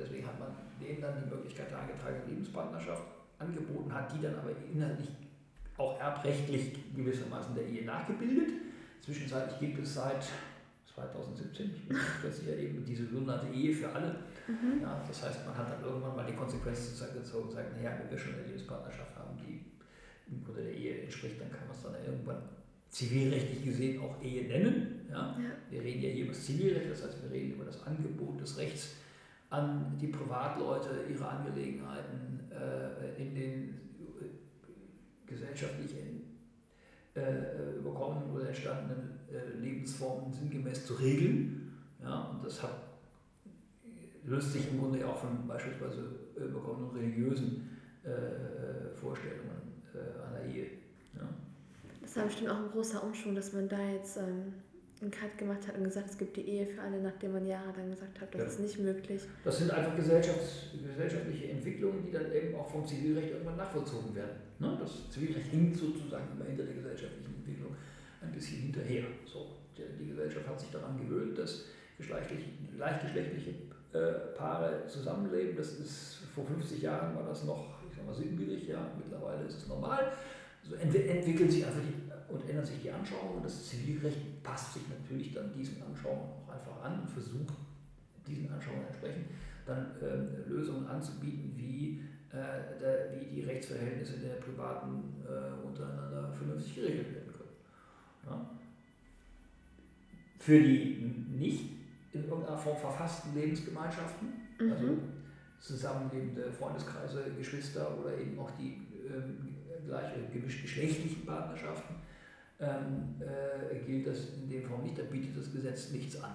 [0.00, 0.48] Deswegen hat man
[0.80, 3.02] denen dann die Möglichkeit der eingetragenen Lebenspartnerschaft
[3.38, 5.08] angeboten, hat die dann aber inhaltlich
[5.76, 8.50] auch erbrechtlich gewissermaßen der Ehe nachgebildet.
[9.02, 10.24] Zwischenzeitlich gibt es seit
[10.94, 14.16] 2017, ich bin nicht ganz sicher, eben diese sogenannte Ehe für alle.
[14.46, 14.82] Mhm.
[14.82, 18.10] Ja, das heißt, man hat dann irgendwann mal die Konsequenz gezogen und sagt, naja, wenn
[18.10, 19.64] wir schon eine Lebenspartnerschaft haben, die
[20.30, 22.42] im Grunde der Ehe entspricht, dann kann man es dann irgendwann
[22.88, 25.06] zivilrechtlich gesehen auch Ehe nennen.
[25.08, 25.36] Ja?
[25.38, 25.50] Ja.
[25.70, 28.58] Wir reden ja hier über das Zivilrecht, das heißt, wir reden über das Angebot des
[28.58, 28.96] Rechts
[29.50, 33.68] an die Privatleute, ihre Angelegenheiten äh, in den
[34.20, 35.94] äh, gesellschaftlich
[37.14, 41.72] äh, äh, überkommenen oder entstandenen äh, Lebensformen sinngemäß zu regeln.
[42.00, 42.30] Ja?
[42.30, 42.74] Und das hat,
[44.24, 46.04] löst sich im Grunde ja auch von beispielsweise
[46.36, 47.66] äh, überkommenen religiösen
[48.94, 50.68] Vorstellungen einer Ehe.
[51.14, 51.28] Ja?
[52.00, 54.54] Das war bestimmt auch ein großer Umschwung, dass man da jetzt ähm,
[55.00, 57.90] einen Cut gemacht hat und gesagt, es gibt die Ehe für alle, nachdem man jahrelang
[57.90, 58.46] gesagt hat, das Ja.
[58.48, 59.22] ist nicht möglich.
[59.44, 64.36] Das sind einfach gesellschafts gesellschaftliche Entwicklungen, die dann eben auch vom Zivilrecht irgendwann nachvollzogen werden.
[64.58, 64.76] Ne?
[64.80, 67.74] Das Zivilrecht hinkt sozusagen immer hinter der gesellschaftlichen Entwicklung
[68.20, 69.04] ein bisschen hinterher.
[69.24, 71.64] So, die, Gesellschaft hat sich daran gewöhnt, dass
[71.96, 72.44] geschlechtlich,
[72.76, 73.50] gleichgeschlechtliche
[73.94, 75.56] äh, Paare zusammenleben.
[75.56, 78.90] Das ist vor 50 Jahren war das noch, ich sag mal, sinnwidrig, ja.
[78.98, 80.12] Mittlerweile ist es normal.
[80.70, 84.74] So ent entwickeln sich einfach die, und ändern sich die Anschauungen und das Zivilrecht passt
[84.74, 87.54] sich natürlich dann diesen Anschauungen auch einfach an und versucht
[88.24, 89.26] diesen Anschauungen entsprechend
[89.66, 96.76] dann ähm, Lösungen anzubieten, wie, äh, der, wie die Rechtsverhältnisse der Privaten äh, untereinander vernünftig
[96.76, 97.50] geregelt werden können.
[98.26, 98.50] Ja.
[100.38, 101.64] Für die nicht
[102.12, 104.28] in irgendeiner Form verfassten Lebensgemeinschaften,
[104.60, 104.72] Mhm.
[104.72, 104.98] also
[105.58, 109.49] zusammenlebende Freundeskreise, Geschwister oder eben auch die ähm,
[109.90, 111.94] gleich gemischt geschlechtlichen Partnerschaften,
[112.60, 114.98] ähm, äh, gilt das in dem Form nicht.
[114.98, 116.32] Da bietet das Gesetz nichts an,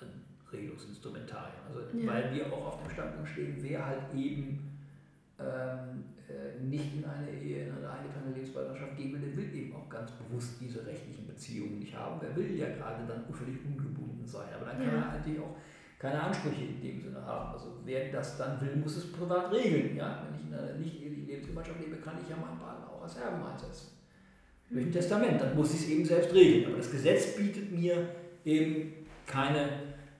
[0.00, 0.08] an
[0.52, 1.60] Regelungsinstrumentarien.
[1.68, 2.12] Also, Ja.
[2.12, 4.64] weil wir auch auf dem Standpunkt stehen, wer halt eben
[5.40, 9.76] ähm, äh, nicht in eine Ehe, in eine eingetragene Lebenspartnerschaft gehen will, der will eben
[9.76, 12.18] auch ganz bewusst diese rechtlichen Beziehungen nicht haben.
[12.20, 14.48] Der will ja gerade dann völlig ungebunden sein.
[14.56, 15.00] Aber dann kann Ja.
[15.02, 15.56] er eigentlich auch
[15.98, 17.52] keine Ansprüche in dem Sinne haben.
[17.52, 19.96] Also wer das dann will, muss es privat regeln.
[19.96, 20.22] Ja?
[20.24, 23.16] Wenn ich in einer nicht ehelichen Lebensgemeinschaft lebe, kann ich ja meinen Partner auch als
[23.16, 23.88] Erben einsetzen.
[24.70, 26.66] Durch ein Testament, dann muss ich es eben selbst regeln.
[26.66, 28.08] Aber das Gesetz bietet mir
[28.44, 28.92] eben
[29.26, 29.70] keine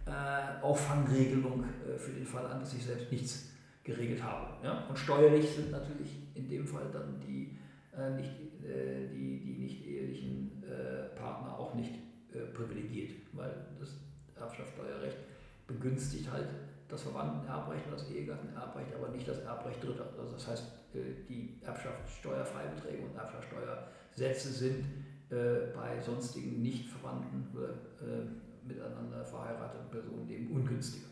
[0.06, 3.52] äh, Auffangregelung äh, für den Fall an, dass ich selbst nichts
[3.84, 4.64] geregelt habe.
[4.64, 4.84] Ja?
[4.88, 7.56] Und steuerlich sind natürlich in dem Fall dann die,
[7.96, 8.32] äh, nicht,
[8.64, 11.92] äh, die, die nicht ehelichen äh, Partner auch nicht
[12.32, 13.96] äh, privilegiert, weil das
[14.34, 15.27] Erbschaftssteuerrecht
[15.68, 16.48] begünstigt halt
[16.88, 20.08] das Verwandtenerbrecht und das Ehegattenerbrecht, aber nicht das Erbrecht Dritter.
[20.18, 24.84] Also das heißt, äh, die Erbschaftssteuerfreibeträge und Erbschaftssteuersätze sind
[25.30, 31.06] äh, bei sonstigen nicht verwandten oder äh, miteinander verheirateten Personen eben ungünstiger.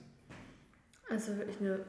[1.11, 1.81] Also wirklich eine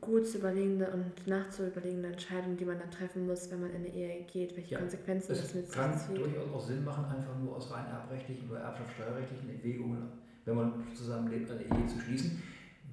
[0.00, 3.88] gut zu überlegende und nachzuüberlegende Entscheidung, die man dann treffen muss, wenn man in eine
[3.88, 5.68] Ehe geht, welche ja, Konsequenzen das mit sich zieht.
[5.68, 10.08] Es kann durchaus auch Sinn machen, einfach nur aus rein erbrechtlichen oder erbschaftssteuerrechtlichen Erwägungen,
[10.46, 12.42] wenn man zusammenlebt, eine Ehe zu schließen,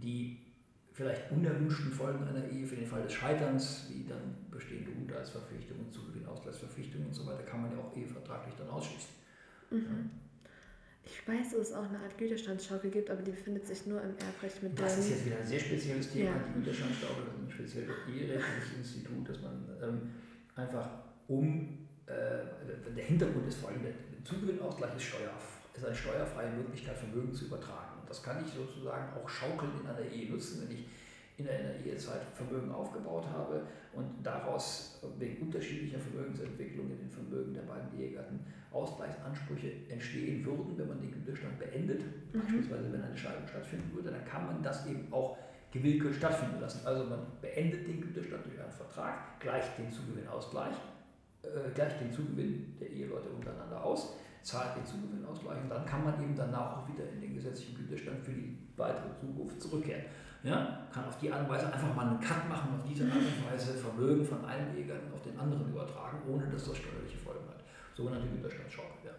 [0.01, 0.37] die
[0.91, 7.07] vielleicht unerwünschten Folgen einer Ehe für den Fall des Scheiterns, wie dann bestehende Unterhaltsverpflichtungen, Zugewinnausgleichsverpflichtungen
[7.07, 9.09] und so weiter, kann man ja auch ehevertraglich dann ausschließen.
[9.71, 9.79] Mhm.
[9.79, 10.23] Ja.
[11.05, 14.11] Ich weiß, dass es auch eine Art Güterstandsschaukel gibt, aber die befindet sich nur im
[14.17, 16.43] Erbrecht mit Das ist jetzt wieder ein sehr spezielles Thema, ja.
[16.47, 20.01] die Güterstandsschaukel, das ist ein spezielles eherechtliches Institut, dass man ähm,
[20.55, 20.89] einfach
[21.27, 23.91] um, äh, der Hintergrund ist vor allem, der
[24.23, 25.33] Zugewinnausgleich ist, Steuer,
[25.75, 27.99] ist eine steuerfreie Möglichkeit, Vermögen zu übertragen.
[28.01, 30.85] Und das kann ich sozusagen auch schaukeln in einer Ehe nutzen, wenn ich
[31.37, 37.63] in einer Ehezeit Vermögen aufgebaut habe und daraus wegen unterschiedlicher Vermögensentwicklung in den Vermögen der
[37.63, 38.39] beiden Ehegatten
[38.71, 42.01] Ausgleichsansprüche entstehen würden, wenn man den Güterstand beendet,
[42.33, 42.39] mhm.
[42.39, 45.37] beispielsweise wenn eine Scheidung stattfinden würde, dann kann man das eben auch
[45.71, 46.85] gewillkürlich stattfinden lassen.
[46.85, 50.75] Also man beendet den Güterstand durch einen Vertrag, gleicht den Zugewinnausgleich,
[51.43, 56.21] äh, gleicht den Zugewinn der Eheleute untereinander aus, zahlt den Zugewinnausgleich und dann kann man
[56.21, 60.05] eben danach auch wieder in den gesetzlichen Güterstand für die weitere Zukunft zurückkehren.
[60.43, 63.15] Ja, kann auf die Art und Weise einfach mal einen Cut machen, auf diese Art
[63.15, 67.47] und Weise Vermögen von einem Ehegatten auf den anderen übertragen, ohne dass das steuerliche Folgen
[67.47, 67.63] hat
[67.95, 69.05] sogenannte Güterstandsschaukel.
[69.05, 69.11] Ja.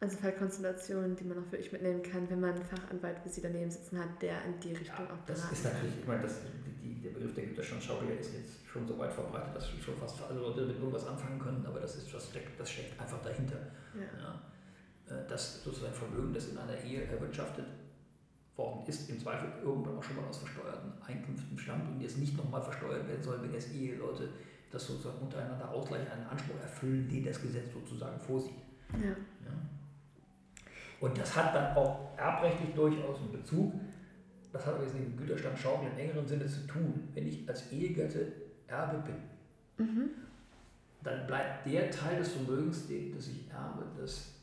[0.00, 3.70] Also Fallkonstellationen, die man auch wirklich mitnehmen kann, wenn man einen Fachanwalt wie Sie daneben
[3.70, 6.40] sitzen hat, der in die Richtung ja, auch Das ist natürlich, ich meine, das,
[6.82, 10.40] die, der Begriff der Güterstandsschaukel ist jetzt schon so weit verbreitet, dass schon fast alle
[10.40, 13.58] Leute mit irgendwas anfangen können, aber das, ist, das, steckt, das steckt einfach dahinter.
[13.94, 14.00] Ja.
[14.18, 14.40] Ja.
[15.10, 17.66] Äh, das sozusagen Vermögen, das in einer Ehe erwirtschaftet
[18.56, 22.36] worden ist, im Zweifel irgendwann auch schon mal aus versteuerten Einkünften stammt und jetzt nicht
[22.36, 24.28] nochmal versteuert werden soll, wenn es Eheleute
[24.70, 28.54] das sozusagen untereinander ausgleichen, einen Anspruch erfüllen, den das Gesetz sozusagen vorsieht.
[28.92, 29.08] Ja.
[29.08, 29.52] ja.
[31.00, 33.72] Und das hat dann auch erbrechtlich durchaus einen Bezug.
[34.52, 37.08] Das hat aber jetzt mit dem Güterstandschaukel im engeren Sinne zu tun.
[37.14, 38.32] Wenn ich als Ehegatte
[38.68, 40.10] Erbe bin, mhm.
[41.02, 44.39] dann bleibt der Teil des Vermögens, das ich erbe, das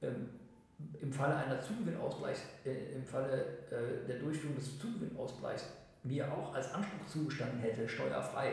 [0.00, 5.66] im Falle einer Zugewinnausgleichs, äh, im Falle äh, der Durchführung des Zugewinnausgleichs
[6.02, 8.52] mir auch als Anspruch zugestanden hätte, steuerfrei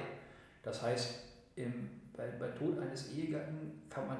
[0.67, 1.19] das heißt,
[1.55, 4.17] im, bei, bei Tod eines Ehegatten kann man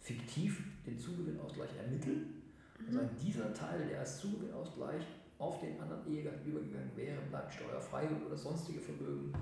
[0.00, 2.42] fiktiv den Zugewinnausgleich ermitteln.
[2.78, 2.98] Mhm.
[2.98, 5.02] Also dieser Teil, der als Zugewinnausgleich
[5.38, 9.32] auf den anderen Ehegatten übergegangen wäre, bleibt steuerfrei oder sonstige Vermögen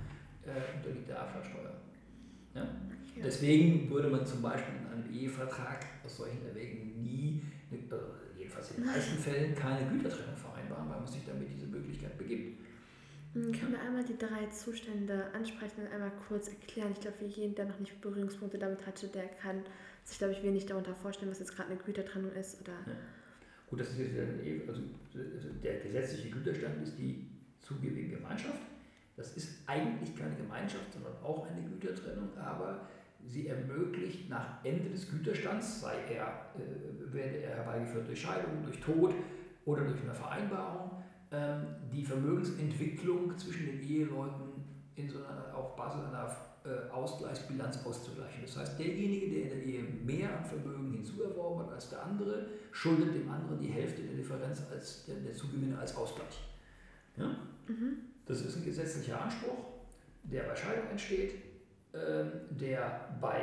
[0.44, 1.74] äh, unterliegt der Abschlagsteuer.
[2.56, 2.62] Ja?
[2.62, 3.22] Ja.
[3.24, 7.76] Deswegen würde man zum Beispiel in einem Ehevertrag aus solchen Erwägungen nie, äh,
[8.38, 12.60] jedenfalls in den meisten Fällen, keine Gütertrennung vereinbaren, weil man sich damit diese Möglichkeit begibt.
[13.34, 16.92] Hm, können wir einmal die drei Zustände ansprechen und einmal kurz erklären?
[16.92, 19.62] Ich glaube, für jeden, der noch nicht Berührungspunkte damit hatte, der kann
[20.04, 22.60] sich, glaube ich, wenig darunter vorstellen, was jetzt gerade eine Gütertrennung ist.
[22.60, 22.96] Oder ja.
[23.68, 24.24] Gut, das ist jetzt wieder
[24.68, 24.82] also
[25.62, 27.26] der gesetzliche Güterstand ist die
[27.60, 28.60] Zugewinngemeinschaft.
[29.16, 32.86] Das ist eigentlich keine Gemeinschaft, sondern auch eine Gütertrennung, aber
[33.24, 38.78] sie ermöglicht nach Ende des Güterstands, sei er, äh, werde er herbeigeführt durch Scheidung, durch
[38.80, 39.14] Tod
[39.64, 41.02] oder durch eine Vereinbarung,
[41.32, 48.42] ähm, die Vermögensentwicklung zwischen den Eheleuten in so einer, auf Basis einer äh, Ausgleichsbilanz auszugleichen.
[48.42, 52.46] Das heißt, derjenige, der in der Ehe mehr an Vermögen hinzuerworben hat als der andere,
[52.70, 56.40] schuldet dem anderen die Hälfte der Differenz als der, der Zugewinne als Ausgleich.
[57.16, 57.36] Ja?
[57.68, 57.98] Mhm.
[58.26, 59.64] Das ist ein gesetzlicher Anspruch,
[60.24, 61.34] der bei Scheidung entsteht,
[61.94, 63.40] ähm, der bei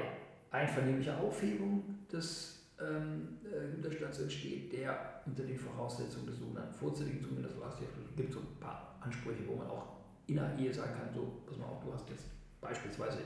[0.51, 7.55] einvernehmlicher Aufhebung des ähm, äh, Widerstands entsteht, der unter den Voraussetzungen des sogenannten vorzeitigen zumindest
[7.55, 9.87] es gibt so ein paar Ansprüche, wo man auch
[10.27, 12.25] in der Ehe sagen kann, so, pass mal auf, du hast jetzt
[12.61, 13.19] beispielsweise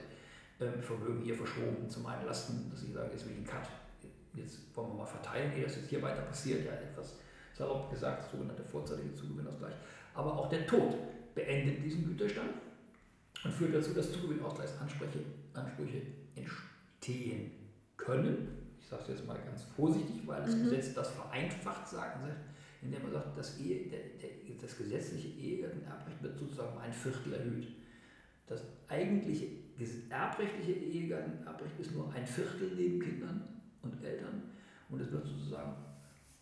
[0.60, 3.67] ähm, Vermögen hier verschoben zu meinen Lasten, dass ich sage, jetzt will ich einen Cut,
[4.33, 7.15] jetzt wollen wir mal verteilen, ehe das jetzt hier weiter passiert, ja etwas
[7.53, 9.73] salopp gesagt, sogenannte vorzeitige Zugewinnausgleich.
[10.17, 10.95] Aber auch der Tod
[11.34, 12.49] beendet diesen Güterstand
[13.43, 15.19] und führt dazu, dass Zugewinnausgleichsansprüche
[15.53, 16.01] Ansprüche
[16.36, 17.51] entstehen
[17.95, 20.63] können ich sage es jetzt mal ganz vorsichtig, weil das mhm.
[20.63, 22.19] Gesetz das vereinfacht sagt,
[22.82, 24.30] indem man sagt, das, Ehe, der, der,
[24.62, 27.67] das gesetzliche Ehegattenerbrecht wird sozusagen um ein Viertel erhöht.
[28.47, 29.47] Das eigentliche
[30.10, 34.41] erbrechtliche Ehegattenerbrecht ist nur ein Viertel neben Kindern und Eltern
[34.88, 35.75] und es wird sozusagen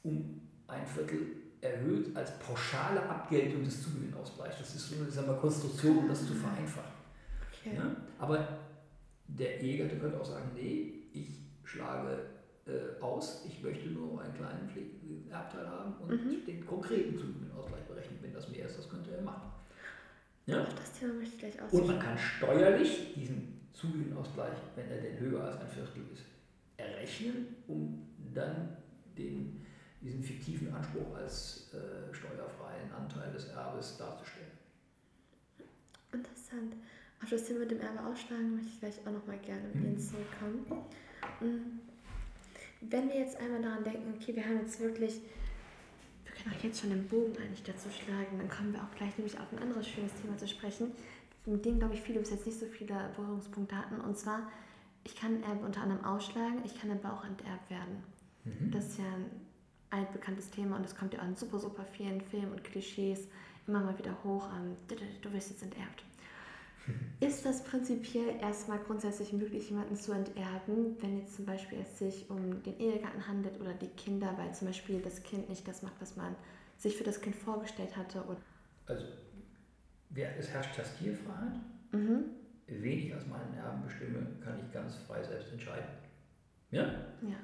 [0.03, 1.25] um ein Viertel
[1.73, 4.59] erhöht als pauschale Abgeltung des Zugewinnausgleichs.
[4.59, 6.91] Das ist so eine sagen wir, Konstruktion, um das zu vereinfachen.
[7.61, 7.75] Okay.
[7.75, 7.95] Ja?
[8.19, 8.47] Aber
[9.27, 12.19] der Ehegatte könnte auch sagen, nee, ich schlage
[12.67, 14.69] äh, aus, ich möchte nur einen kleinen
[15.29, 16.45] Erbteil haben und mhm.
[16.45, 18.19] den konkreten Zugewinnausgleich berechnen.
[18.21, 19.51] Wenn das mehr ist, das könnte er machen.
[20.45, 20.63] Ja?
[20.63, 21.71] Auf das Thema möchte ich gleich aus.
[21.71, 26.23] Und man kann steuerlich diesen Zugewinnausgleich, wenn er denn höher als ein Viertel ist,
[26.77, 28.77] errechnen, um dann
[29.17, 29.65] den,
[30.01, 34.51] diesen fiktiven Anspruch als äh, steuerfreien Anteil des Erbes darzustellen.
[36.11, 36.75] Interessant.
[37.23, 39.93] Auf das Thema mit dem Erbe ausschlagen möchte ich gleich auch nochmal gerne mit Ihnen
[39.93, 39.99] mhm.
[39.99, 40.85] zurückkommen.
[41.39, 41.79] Mm.
[42.81, 45.21] Wenn wir jetzt einmal daran denken, okay, wir haben jetzt wirklich
[46.35, 48.37] können auch jetzt schon den Bogen eigentlich dazu schlagen.
[48.37, 50.91] Dann kommen wir auch gleich nämlich auf ein anderes schönes Thema zu sprechen,
[51.45, 54.01] mit dem, glaube ich, viele bis jetzt nicht so viele Berührungspunkte hatten.
[54.01, 54.51] Und zwar,
[55.03, 58.03] ich kann Erbe unter anderem ausschlagen, ich kann aber auch enterbt werden.
[58.43, 58.71] Mhm.
[58.71, 59.25] Das ist ja ein
[59.95, 63.27] altbekanntes Thema und das kommt ja auch in super, super vielen Filmen und Klischees
[63.67, 64.47] immer mal wieder hoch.
[64.87, 66.03] du wirst jetzt enterbt.
[67.19, 72.29] Ist das prinzipiell erstmal grundsätzlich möglich, jemanden zu enterben, wenn jetzt zum Beispiel es sich
[72.29, 75.95] um den Ehegatten handelt oder die Kinder, weil zum Beispiel das Kind nicht das macht,
[75.99, 76.35] was man
[76.77, 78.23] sich für das Kind vorgestellt hatte?
[78.85, 79.05] Also
[80.15, 81.59] es herrscht Tastierfreiheit.
[81.91, 82.25] Mhm.
[82.67, 85.87] Wen ich als meinen Erben bestimme, kann ich ganz frei selbst entscheiden.
[86.71, 86.83] Ja?
[87.21, 87.37] Ja.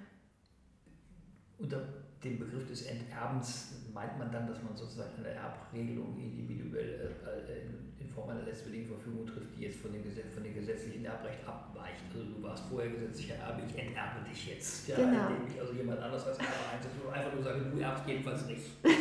[1.57, 1.87] Unter
[2.23, 7.61] dem Begriff des Enterbens meint man dann, dass man sozusagen eine Erbregelung individuell äh, äh
[7.99, 11.47] in Form einer letztwilligen Verfügung trifft, die jetzt von dem, Gesetz, von dem gesetzlichen Erbrecht
[11.47, 12.01] abweicht.
[12.13, 14.87] Also du warst vorher gesetzlicher Erbe, ich enterbe dich jetzt.
[14.87, 15.29] Ja, genau.
[15.29, 18.45] Indem ich also jemand anders als Erbe einsetze oder einfach nur sage, du erbst jedenfalls
[18.45, 18.63] nicht.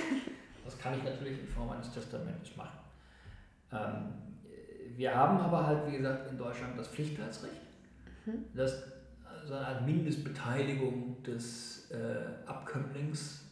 [0.63, 2.79] Das kann ich natürlich in Form eines Testamentes machen.
[3.73, 4.13] Ähm,
[4.97, 7.61] wir haben aber halt, wie gesagt, in Deutschland das Pflichtheitsrecht,
[8.25, 8.45] mhm.
[8.55, 8.85] das
[9.45, 13.51] so eine Art Mindestbeteiligung des äh, Abkömmlings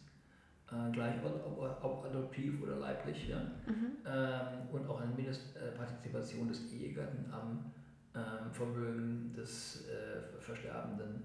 [0.71, 3.41] äh, gleich ob, ob, adoptiv oder leiblich, ja?
[3.67, 3.97] Mhm.
[4.07, 7.73] Ähm, und auch eine Mindestpartizipation des Ehegatten am
[8.15, 11.25] ähm, Vermögen des äh, Versterbenden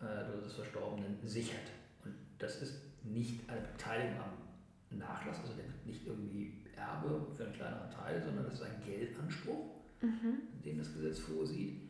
[0.00, 1.70] äh, oder des Verstorbenen sichert.
[2.04, 7.44] Und das ist nicht eine Beteiligung am Nachlass, also der wird nicht irgendwie Erbe für
[7.44, 9.70] einen kleineren Teil, sondern das ist ein Geldanspruch,
[10.00, 10.62] mhm.
[10.64, 11.81] den das Gesetz vorsieht,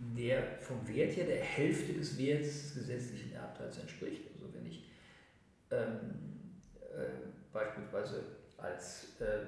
[0.00, 4.22] der vom Wert her der Hälfte des Werts des gesetzlichen Erbteils entspricht.
[4.34, 4.84] Also wenn ich
[5.70, 6.14] ähm,
[6.80, 8.24] äh, beispielsweise
[8.56, 9.44] als äh,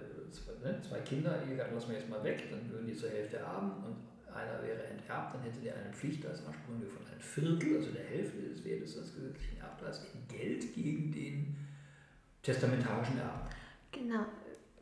[0.62, 3.84] ne, zwei Kinder, Ehegatten lassen wir jetzt mal weg, dann würden die zur Hälfte haben
[3.84, 3.96] und
[4.34, 8.64] einer wäre enterbt, dann hätte der einen Pflichtheitsanspruch von einem Viertel, also der Hälfte des
[8.64, 11.56] Wertes des gesetzlichen Erbteils, in Geld gegen den
[12.42, 13.48] testamentarischen Erben.
[13.90, 14.26] Genau.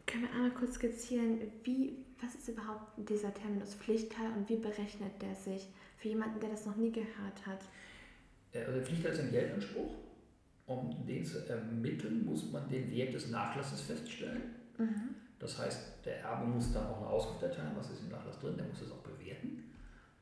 [0.07, 5.21] Können wir einmal kurz skizzieren, wie, was ist überhaupt dieser Terminus Pflichtteil und wie berechnet
[5.21, 7.61] der sich für jemanden, der das noch nie gehört hat?
[8.53, 9.95] Äh, also Pflichtteil ist ein Geldanspruch
[10.71, 14.55] um den zu ermitteln, muss man den Wert des Nachlasses feststellen.
[14.79, 15.17] Mhm.
[15.39, 18.57] Das heißt, der Erbe muss dann auch eine Auskunft erteilen, was ist im Nachlass drin,
[18.57, 19.65] der muss es auch bewerten.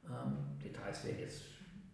[0.06, 1.42] Ähm, Details werden jetzt,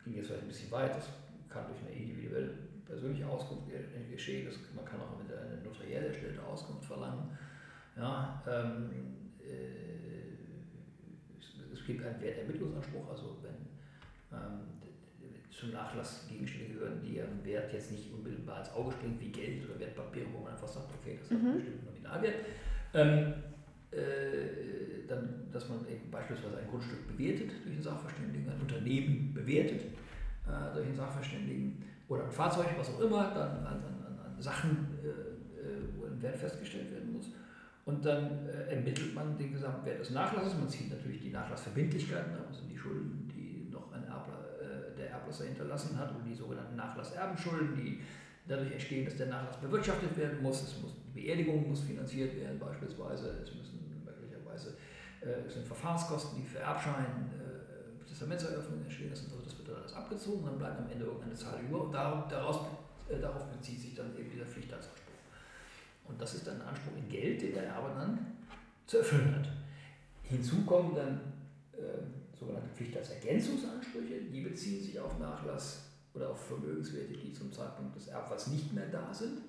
[0.04, 1.08] gehen jetzt vielleicht ein bisschen weit, das
[1.48, 2.50] kann durch eine individuelle
[2.84, 3.64] persönliche Auskunft
[4.10, 7.36] geschehen, das, man kann auch mit einer notariell erstellten Auskunft verlangen.
[7.96, 9.23] Ja, ähm, äh,
[11.38, 14.60] es, es, gibt einen Wertermittlungsanspruch, also wenn ähm,
[15.50, 19.64] zum Nachlass Gegenstände gehören, die ihren Wert jetzt nicht unmittelbar ins Auge springen, wie Geld
[19.64, 21.36] oder Wertpapiere, wo man einfach sagt, okay, das mhm.
[21.36, 22.34] hat einen bestimmten Nominalwert.
[22.94, 23.34] Ähm,
[23.90, 29.82] äh, dann, dass man eben beispielsweise ein Grundstück bewertet durch einen Sachverständigen, ein Unternehmen bewertet
[29.82, 34.88] äh, durch einen Sachverständigen oder ein Fahrzeug, was auch immer, dann an, an, an Sachen,
[35.02, 37.03] äh, äh, wo ein Wert festgestellt muss.
[37.84, 40.54] Und dann äh, ermittelt man den Gesamtwert des Nachlasses.
[40.54, 44.40] Man zieht natürlich die Nachlassverbindlichkeiten, also die Schulden, die noch ein Erbler
[44.96, 48.00] der Erblasser hinterlassen hat, und die sogenannten Nachlasserbenschulden, die
[48.46, 50.62] dadurch entstehen, dass der Nachlass bewirtschaftet werden muss.
[50.62, 53.40] Es muss die Beerdigung muss finanziert werden beispielsweise.
[53.42, 54.76] Es müssen möglicherweise
[55.24, 59.10] äh, es sind Verfahrenskosten, die für Erbschein, äh, Testamentseröffnung entstehen.
[59.10, 61.92] Das, also das wird dann alles abgezogen, dann bleibt am Ende irgendeine Zahl über und
[61.92, 62.66] darauf, daraus,
[63.08, 65.03] äh, darauf bezieht sich dann eben dieser Pflichtheitsanspruch.
[66.04, 68.26] Und das ist dann ein Anspruch in Geld, den der Erbe dann
[68.86, 69.48] zu erfüllen hat.
[70.22, 71.20] Hinzu kommen dann
[71.72, 78.08] äh, sogenannte Pflichtheitsergänzungsansprüche, die beziehen sich auf Nachlass oder auf Vermögenswerte, die zum Zeitpunkt des
[78.08, 79.40] Erbfalls nicht mehr da sind,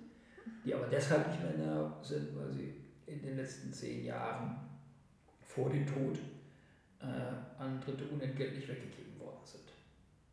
[0.65, 2.73] die aber deshalb nicht mehr da sind, weil sie
[3.06, 4.56] in den letzten zehn Jahren
[5.41, 6.17] vor dem Tod
[6.99, 9.63] äh, an Dritte unentgeltlich weggegeben worden sind.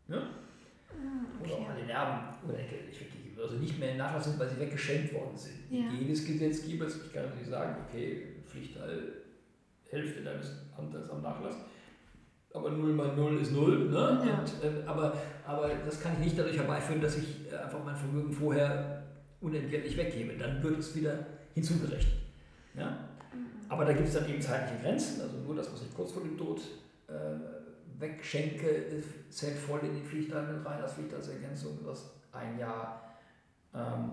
[0.09, 0.17] Ja?
[0.17, 1.53] Ah, okay.
[1.53, 3.22] Oder auch an den Erben unentgeltlich weggegeben.
[3.41, 5.55] Also nicht mehr in Nachlass sind, weil sie weggeschenkt worden sind.
[5.71, 5.91] Ja.
[5.99, 9.23] Jedes Gesetzgebers, ich kann natürlich sagen, okay, Pflichtteil
[9.91, 11.57] Hälfte deines Anteils am Nachlass,
[12.55, 13.91] aber 0 mal 0 ist 0.
[13.91, 13.95] Ne?
[13.95, 14.39] Ja.
[14.39, 15.17] Und, äh, aber,
[15.47, 19.03] aber das kann ich nicht dadurch herbeiführen, dass ich äh, einfach mein Vermögen vorher
[19.41, 20.37] unentgeltlich weggebe.
[20.39, 22.21] Dann wird es wieder hinzugerechnet.
[22.75, 22.91] Ja?
[23.33, 23.47] Mhm.
[23.69, 25.21] Aber da gibt es dann eben zeitliche Grenzen.
[25.23, 26.61] Also nur das, was ich kurz vor dem Tod
[27.09, 33.12] äh, wegschenke, zählt voll in die Pflichtteile rein als Pflichtheitsergänzung, was ein Jahr
[33.75, 34.11] ähm,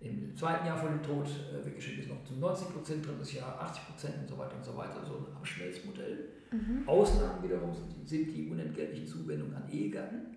[0.00, 3.60] im zweiten Jahr vor dem Tod äh, weggeschickt ist, noch zu 90 Prozent, drittes Jahr
[3.60, 5.04] 80 Prozent und so weiter und so weiter.
[5.06, 6.28] So ein Abschmelzmodell.
[6.50, 6.86] Mhm.
[6.86, 10.36] Ausnahmen wiederum sind, sind die unentgeltlichen Zuwendungen an Ehegatten.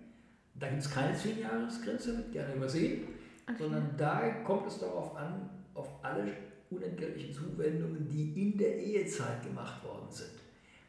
[0.54, 3.08] Da gibt es keine 10-Jahres-Grenze, wird gerne übersehen,
[3.46, 3.56] okay.
[3.58, 6.32] sondern da kommt es darauf an, auf alle
[6.70, 10.30] unentgeltlichen Zuwendungen, die in der Ehezeit gemacht worden sind.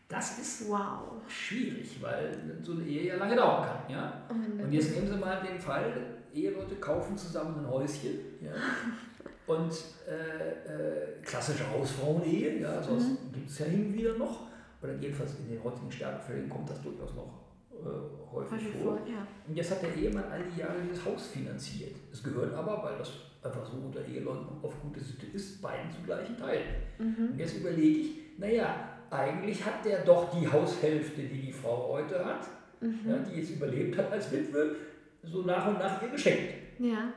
[0.08, 1.22] Das ist wow.
[1.28, 3.94] schwierig, weil so eine Ehe ja lange dauern kann.
[3.94, 4.26] Ja?
[4.30, 8.20] Und jetzt nehmen Sie mal den Fall, Eheleute kaufen zusammen ein Häuschen.
[8.42, 8.52] Ja?
[9.48, 9.72] Und
[10.06, 13.34] äh, äh, klassische Hausfrauenehe, ja, sowas mhm.
[13.34, 14.48] gibt es ja hin und wieder noch.
[14.84, 18.98] Oder jedenfalls in den heutigen Sterbefällen kommt das durchaus noch äh, häufig, häufig vor.
[18.98, 19.26] vor ja.
[19.48, 21.96] Und jetzt hat der Ehemann all die Jahre dieses Haus finanziert.
[22.12, 23.10] Es gehört aber, weil das
[23.42, 26.68] einfach so unter Eheleuten auf gute Sitte ist, beiden zu gleichen Teilen.
[27.00, 27.32] Mhm.
[27.32, 32.24] Und jetzt überlege ich, naja, eigentlich hat der doch die Haushälfte, die die Frau heute
[32.24, 32.48] hat,
[32.82, 33.00] mhm.
[33.08, 34.76] ja, die jetzt überlebt hat als Witwe,
[35.24, 36.54] so nach und nach ihr geschenkt.
[36.80, 37.14] Ja.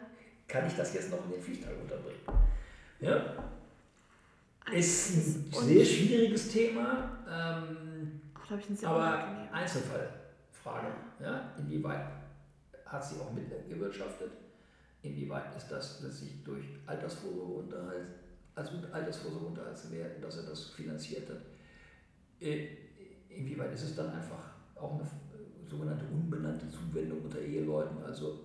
[0.48, 2.20] Kann ich das jetzt noch in den Pflichtteil unterbringen?
[3.00, 3.34] Ja.
[4.72, 10.88] Ist ein sehr schwieriges Thema, ähm, Ach, aber Einzelfallfrage.
[11.20, 11.52] Ja.
[11.58, 12.06] Inwieweit
[12.86, 14.30] hat sie auch mitgewirtschaftet?
[15.02, 18.10] Inwieweit ist das letztlich durch Altersvorsorgeunterhalt,
[18.54, 21.40] als Altersvorsorgeunterhalt zu werten, dass er das finanziert hat?
[22.40, 22.68] Äh,
[23.28, 25.08] inwieweit ist es dann einfach auch eine
[25.70, 28.40] sogenannte unbenannte Zuwendung unter Eheleuten, also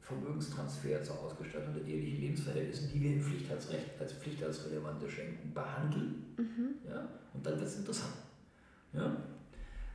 [0.00, 6.34] Vermögenstransfer zur Ausgestaltung der ehelichen Lebensverhältnisse, die wir im Pflichtheitsrecht als pflichtheitsrelevante Schenken behandeln.
[6.36, 6.74] Mhm.
[6.88, 7.08] Ja?
[7.32, 8.14] Und dann wird es interessant.
[8.92, 9.16] Ja?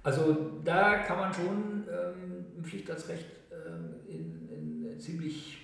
[0.01, 5.57] Also da kann man schon ähm, im Pflichtheitsrecht ähm, in, in eine ziemlich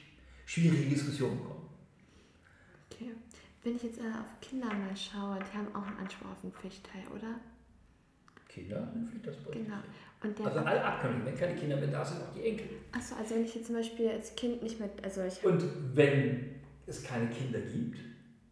[0.46, 1.70] schwierige Diskussionen kommen.
[2.92, 3.12] Okay.
[3.64, 6.52] Wenn ich jetzt äh, auf Kinder mal schaue, die haben auch einen Anspruch auf einen
[6.52, 7.40] Pflichtteil, oder?
[8.50, 9.54] Kinder ein Pflichtheitsrecht.
[9.54, 9.78] Genau.
[10.24, 12.68] Also alle Abkömmlinge, wenn keine Kinder mehr da sind, auch die Enkel.
[12.92, 14.90] Achso, also wenn ich jetzt zum Beispiel als Kind nicht mehr.
[15.04, 15.64] Also ich Und
[15.94, 18.00] wenn es keine Kinder gibt,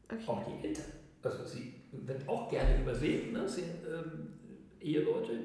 [0.10, 0.24] okay.
[0.28, 0.86] auch die Eltern.
[1.24, 3.48] Also sie wird auch gerne übersehen, ne?
[3.48, 4.34] Sie, ähm,
[4.80, 5.40] Eheleute,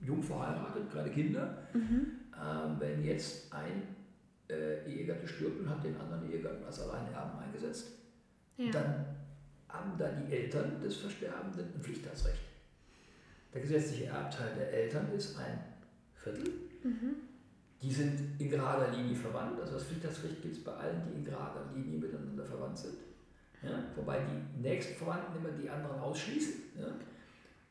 [0.00, 1.58] jung verheiratet, keine Kinder.
[1.72, 2.06] Mhm.
[2.34, 3.82] Ähm, wenn jetzt ein
[4.48, 7.92] äh, Ehegatte stirbt und hat den anderen Ehegatten als Alleinerben eingesetzt,
[8.56, 8.70] ja.
[8.70, 9.04] dann
[9.68, 12.40] haben da die Eltern des Versterbenden ein Pflichtheitsrecht.
[13.54, 15.58] Der gesetzliche Erbteil der Eltern ist ein
[16.12, 16.44] Viertel.
[16.82, 17.14] Mhm.
[17.80, 19.60] Die sind in gerader Linie verwandt.
[19.60, 22.94] Also das Pflichtheitsrecht gibt es bei allen, die in gerader Linie miteinander verwandt sind.
[23.62, 23.84] Ja?
[23.94, 26.54] Wobei die nächsten Verwandten immer die anderen ausschließen.
[26.80, 26.86] Ja?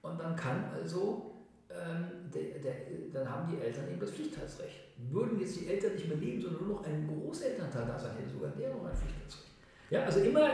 [0.03, 1.33] Und dann kann also,
[1.69, 2.73] ähm, der, der,
[3.11, 4.93] dann haben die Eltern eben das Pflichtheitsrecht.
[5.09, 8.29] Würden jetzt die Eltern nicht mehr leben, sondern nur noch ein Großelternteil da sein, hätte
[8.29, 9.51] sogar der noch ein Pflichtheitsrecht.
[9.89, 10.49] Ja, also immer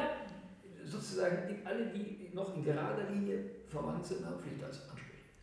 [0.85, 4.99] sozusagen alle, die noch in gerader Linie verwandt sind, haben Pflichtheitsanspruch.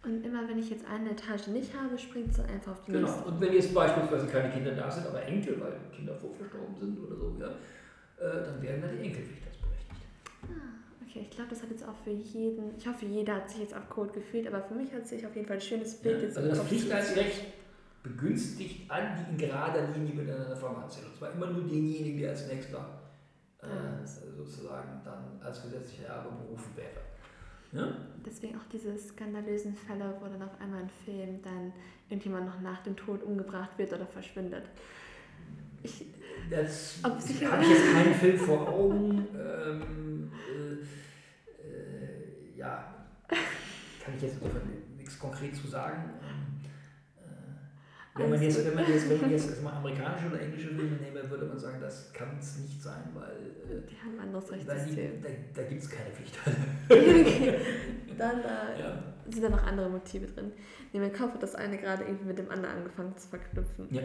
[0.06, 3.06] Und immer wenn ich jetzt eine Etage nicht habe, springt sie einfach auf die genau.
[3.06, 3.24] nächste.
[3.24, 3.34] Genau.
[3.34, 7.16] Und wenn jetzt beispielsweise keine Kinder da sind, aber Enkel, weil Kinder vorverstorben sind oder
[7.16, 10.00] so, ja, äh, dann werden dann die Enkel pflichtheitsberechtigt.
[10.44, 11.26] Ah, okay.
[11.28, 13.88] Ich glaube, das hat jetzt auch für jeden, ich hoffe, jeder hat sich jetzt auf
[13.90, 16.36] Code gefühlt, aber für mich hat sich auf jeden Fall ein schönes Bild ja, jetzt
[16.36, 17.44] Also das Pflichtheitsrecht
[18.04, 21.06] begünstigt an, die in gerader Linie miteinander verwandt sind.
[21.06, 23.00] Und zwar immer nur denjenigen, der als nächster
[23.60, 27.02] äh, sozusagen dann als gesetzlicher Erbe berufen wäre.
[27.72, 27.88] Ja?
[28.24, 31.72] Deswegen auch diese skandalösen Fälle, wo dann auf einmal ein Film dann
[32.08, 34.64] irgendjemand noch nach dem Tod umgebracht wird oder verschwindet.
[35.82, 36.06] Ich,
[36.50, 37.50] das habe ich jetzt
[37.92, 39.26] keinen Film vor Augen.
[39.34, 42.94] Ähm, äh, äh, ja,
[43.28, 44.38] kann ich jetzt
[44.96, 46.10] nichts konkret zu sagen.
[48.16, 51.30] Wenn man jetzt, wenn man jetzt, wenn man jetzt mal amerikanische oder englische Filme nehmen,
[51.30, 53.78] würde man sagen, das kann es nicht sein, weil.
[53.78, 55.22] Äh, die haben ein anderes Rechtssystem.
[55.22, 56.38] Da, da gibt es keine Pflicht.
[56.88, 57.54] okay.
[58.16, 59.02] Dann äh, ja.
[59.28, 60.52] sind da noch andere Motive drin.
[60.92, 63.88] Nee, mein Kopf hat das eine gerade irgendwie mit dem anderen angefangen zu verknüpfen.
[63.90, 64.02] Ja.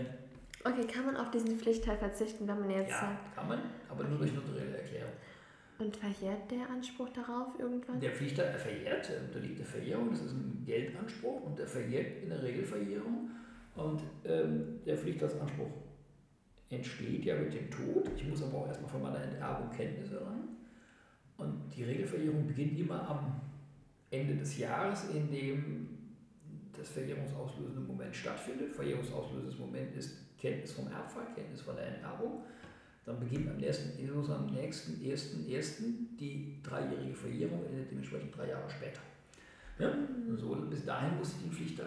[0.64, 3.36] Okay, kann man auf diesen Pflichtteil verzichten, wenn man jetzt ja, sagt.
[3.36, 3.60] Kann man,
[3.90, 4.10] aber okay.
[4.10, 5.14] nur durch notarielle Erklärung.
[5.80, 8.00] Und verjährt der Anspruch darauf irgendwann?
[8.00, 12.44] Der Pflichtteil verjährt, unterliegt der Verjährung, das ist ein Geldanspruch und der verjährt in der
[12.44, 13.32] Regelverjährung.
[13.76, 15.72] Und ähm, der Pflichtheitsanspruch
[16.70, 18.10] entsteht ja mit dem Tod.
[18.16, 20.58] Ich muss aber auch erstmal von meiner Enterbung Kenntnis erlangen.
[21.38, 23.42] Und die Regelverjährung beginnt immer am
[24.10, 25.88] Ende des Jahres, in dem
[26.78, 28.74] das verjährungsauslösende Moment stattfindet.
[28.74, 32.44] Verjährungsauslösendes Moment ist Kenntnis vom Erbfall, Kenntnis von der Enterbung.
[33.06, 33.92] Dann beginnt am nächsten,
[34.32, 36.18] am nächsten 1.1.
[36.20, 39.02] die dreijährige Verjährung, endet dementsprechend drei Jahre später.
[39.80, 39.92] Ja?
[40.38, 41.80] So, bis dahin muss die Pflicht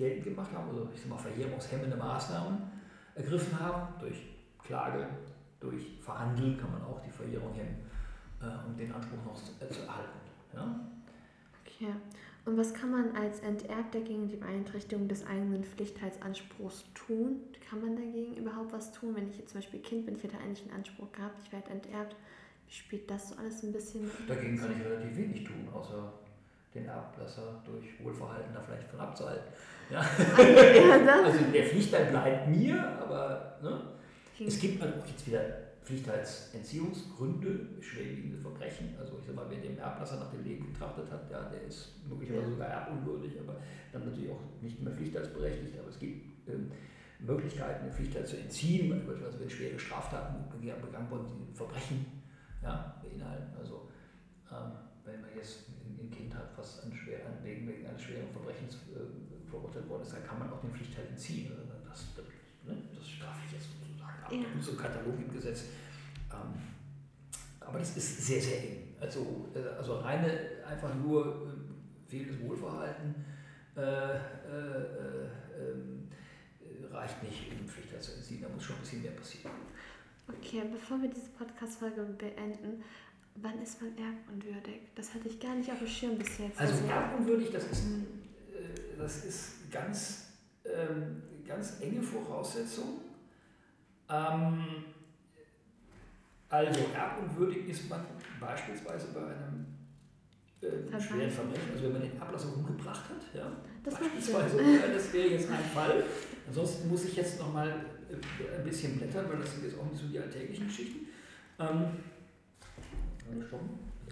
[0.00, 2.58] geltend gemacht haben, also ich sag mal verjährungshemmende Maßnahmen
[3.14, 4.16] ergriffen haben, durch
[4.58, 5.06] Klage,
[5.60, 7.76] durch Verhandeln kann man auch die Verjährung hemmen,
[8.40, 10.18] äh, um den Anspruch noch zu, äh, zu erhalten.
[10.54, 10.80] Ja?
[11.64, 11.92] Okay.
[12.46, 17.40] Und was kann man als Enterbter gegen die Beeinträchtigung des eigenen Pflichtheitsanspruchs tun?
[17.68, 19.14] Kann man dagegen überhaupt was tun?
[19.14, 21.68] Wenn ich jetzt zum Beispiel Kind bin, ich hätte eigentlich einen Anspruch gehabt, ich werde
[21.70, 22.16] enterbt.
[22.66, 24.10] Wie spielt das so alles ein bisschen?
[24.26, 26.12] Dagegen kann ich relativ wenig tun, außer
[26.74, 29.52] den Erblasser durch Wohlverhalten da vielleicht von abzuhalten.
[29.90, 30.00] Ja.
[31.24, 33.80] also der Pflichtteil bleibt mir, aber ne?
[34.46, 35.40] es gibt auch jetzt wieder
[35.82, 38.94] Pflichtheitsentziehungsgründe, schwerwiegende Verbrechen.
[38.98, 42.06] Also ich sag mal, wer den Erblasser nach dem Leben betrachtet hat, ja, der ist
[42.08, 42.50] möglicherweise ja.
[42.50, 43.56] sogar erbunwürdig, aber
[43.92, 45.78] dann natürlich auch nicht mehr pflichtheitsberechtigt.
[45.80, 46.70] Aber es gibt ähm,
[47.18, 52.06] Möglichkeiten, eine Pflichtheit zu entziehen, beispielsweise wenn schwere Straftaten begangen wurden, die Verbrechen
[52.62, 53.52] ja, beinhalten.
[53.58, 53.88] Also
[54.52, 54.72] ähm,
[55.04, 55.66] wenn man jetzt
[56.30, 60.12] Kind hat, was an schwer, an wegen, wegen eines schweren Verbrechens äh, verurteilt worden ist,
[60.12, 61.50] dann kann man auch den Pflichtteil entziehen.
[61.50, 62.06] Also das,
[62.64, 64.32] ne, das darf ich jetzt sozusagen ab.
[64.32, 64.62] Ja.
[64.62, 65.64] so ein Katalog im Gesetz.
[66.32, 66.60] Ähm,
[67.60, 68.94] aber das ist sehr, sehr eng.
[69.00, 73.14] Also, äh, also reine, einfach nur äh, fehlendes Wohlverhalten
[73.76, 76.08] äh, äh, äh ähm,
[76.90, 78.42] reicht nicht, um Pflichtteil zu entziehen.
[78.42, 79.52] Da muss schon ein bisschen mehr passieren.
[80.28, 82.82] Okay, bevor wir diese Podcast-Folge beenden,
[83.36, 84.80] Wann ist man erbunwürdig?
[84.94, 86.60] Das hatte ich gar nicht auf dem Schirm bis jetzt.
[86.60, 88.06] Also, also erbunwürdig, das ist, ein,
[88.52, 90.26] äh, das ist ganz,
[90.64, 93.00] ähm, ganz enge Voraussetzung.
[94.08, 94.84] Ähm,
[96.48, 98.04] also erbunwürdig ist man
[98.40, 99.66] beispielsweise bei einem
[100.60, 103.50] äh, schweren Verbrechen, also wenn man den Ablass umgebracht hat, ja,
[103.84, 104.58] das beispielsweise,
[104.92, 106.04] das wäre jetzt ein Fall.
[106.46, 107.68] Ansonsten muss ich jetzt nochmal
[108.10, 111.06] äh, ein bisschen blättern, weil das sind jetzt auch nicht so die alltäglichen Geschichten.
[111.58, 111.84] Ähm,
[113.48, 113.60] schon.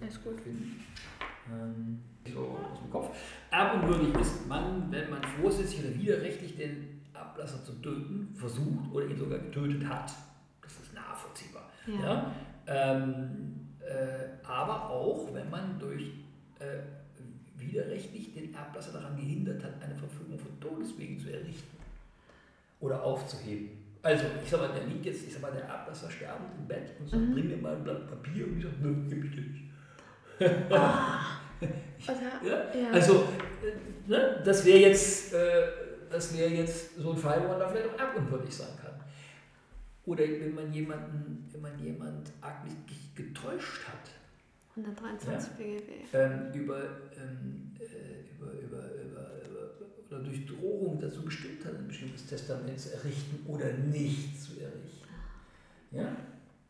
[0.01, 0.39] Alles gut.
[0.47, 2.01] Ähm,
[2.33, 3.17] so aus dem Kopf.
[3.51, 9.17] Erbunwürdig ist man, wenn man vorsätzlich oder widerrechtlich den Ablasser zu töten versucht oder ihn
[9.17, 10.13] sogar getötet hat.
[10.63, 11.71] Das ist nachvollziehbar.
[11.87, 12.01] Ja.
[12.03, 12.33] ja?
[12.67, 16.11] Ähm, äh, aber auch, wenn man durch
[16.59, 16.83] äh,
[17.57, 21.77] widerrechtlich den Erblasser daran gehindert hat, eine Verfügung von Todeswegen zu errichten
[22.81, 23.78] oder aufzuheben.
[24.03, 26.93] Also, ich sag mal, der liegt jetzt, ich sag mal, der Ablasser sterbend im Bett
[27.01, 27.33] und sagt, mhm.
[27.33, 29.65] bring mir mal ein Blatt Papier und ich sage, nö, gib ich dir nicht.
[31.61, 31.65] Oh.
[32.47, 32.73] ja?
[32.73, 32.91] Ja.
[32.93, 33.25] Also,
[33.61, 35.63] äh, ne, das wäre jetzt, äh,
[36.09, 38.95] das jetzt so ein Fall, wo man da vielleicht auch erbunwürdig sein kann.
[40.07, 42.77] Oder wenn man jemanden, wenn man jemand arglich
[43.17, 44.11] getäuscht hat.
[44.77, 45.57] 123 ja?
[45.59, 45.91] BGB.
[46.13, 46.83] Ähm, über,
[47.17, 49.29] ähm, äh, über, über, über
[50.11, 51.58] oder durch Drohung dazu bestimmt
[51.99, 55.09] hat, ein bestimmtes Testament zu errichten oder nicht zu errichten.
[55.91, 56.17] Ja?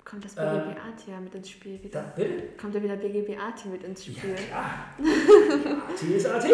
[0.05, 2.03] Kommt das BGB-AT ja mit ins Spiel wieder?
[2.03, 2.57] Da, bitte?
[2.59, 4.31] Kommt ja wieder BGB-AT mit ins Spiel?
[4.31, 4.95] Ja, klar.
[5.91, 6.45] AT ist AT,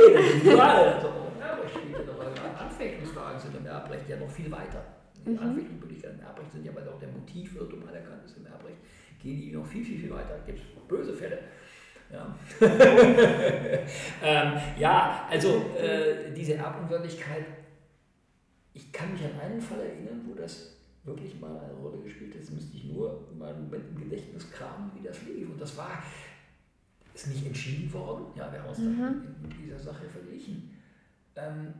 [0.42, 0.94] überall.
[0.94, 1.08] Also,
[1.40, 4.84] Erbrecht spielt ja noch Anfechtungsfragen sind im Erbrecht ja noch viel weiter.
[5.24, 5.38] Die mhm.
[5.38, 8.78] Anfechtungsmöglichkeiten im Erbrecht sind ja, weil auch der Motivirrtum anerkannt ist im Erbrecht,
[9.22, 10.36] gehen die noch viel, viel, viel weiter.
[10.38, 11.38] Da gibt es böse Fälle.
[12.12, 12.36] Ja,
[14.22, 17.44] ähm, ja also äh, diese Erbunwürdigkeit,
[18.74, 20.72] ich kann mich an einen Fall erinnern, wo das
[21.04, 22.40] wirklich mal eine Rolle gespielt hat.
[22.40, 25.48] Jetzt müsste ich nur mal mit dem Gedächtnis kramen, wie das lief.
[25.48, 26.02] Und das war,
[27.14, 28.26] ist nicht entschieden worden.
[28.36, 28.98] Ja, wir haben uns mhm.
[28.98, 30.76] dann in, dieser Sache verglichen.
[31.36, 31.74] Ähm,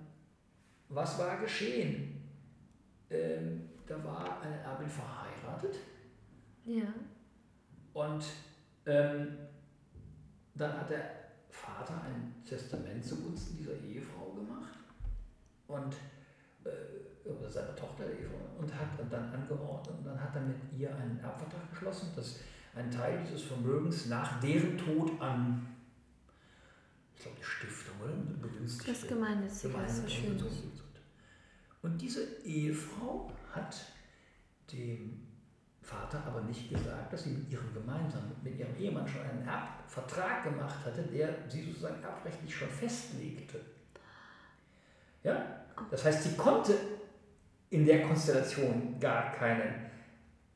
[0.88, 2.22] was war geschehen?
[3.10, 5.76] Ähm, da war eine Erbin verheiratet.
[6.64, 6.94] Ja.
[7.92, 8.24] Und
[8.86, 9.28] ähm,
[10.54, 11.10] dann hat der
[11.50, 14.78] Vater ein Testament zugunsten dieser Ehefrau gemacht
[15.66, 15.94] und
[17.24, 21.18] oder seiner Tochter Ehefrau und hat dann angeordnet und dann hat er mit ihr einen
[21.20, 22.40] Erbvertrag geschlossen, dass
[22.74, 25.66] ein Teil dieses Vermögens nach deren Tod an
[27.16, 29.74] ich glaube die Stiftung oder begünstigt das Gemeinnützige
[30.08, 30.42] schön.
[31.82, 33.76] Und diese Ehefrau hat
[34.72, 35.20] dem
[35.82, 40.44] Vater aber nicht gesagt, dass sie mit ihrem gemeinsamen, mit ihrem Ehemann schon einen Erbvertrag
[40.44, 43.60] gemacht hatte, der sie sozusagen erbrechtlich schon festlegte.
[45.22, 45.60] Ja?
[45.90, 46.74] Das heißt, sie konnte
[47.74, 49.90] in der Konstellation gar keinen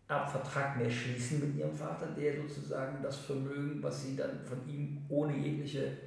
[0.06, 5.02] Erbvertrag mehr schließen mit ihrem Vater, der sozusagen das Vermögen, was sie dann von ihm
[5.08, 5.98] ohne jegliche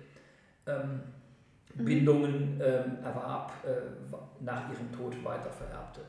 [0.66, 1.01] ähm,
[1.76, 1.86] mhm.
[1.86, 5.99] Bindungen ähm, erwarb, äh, nach ihrem Tod weiter vererbte.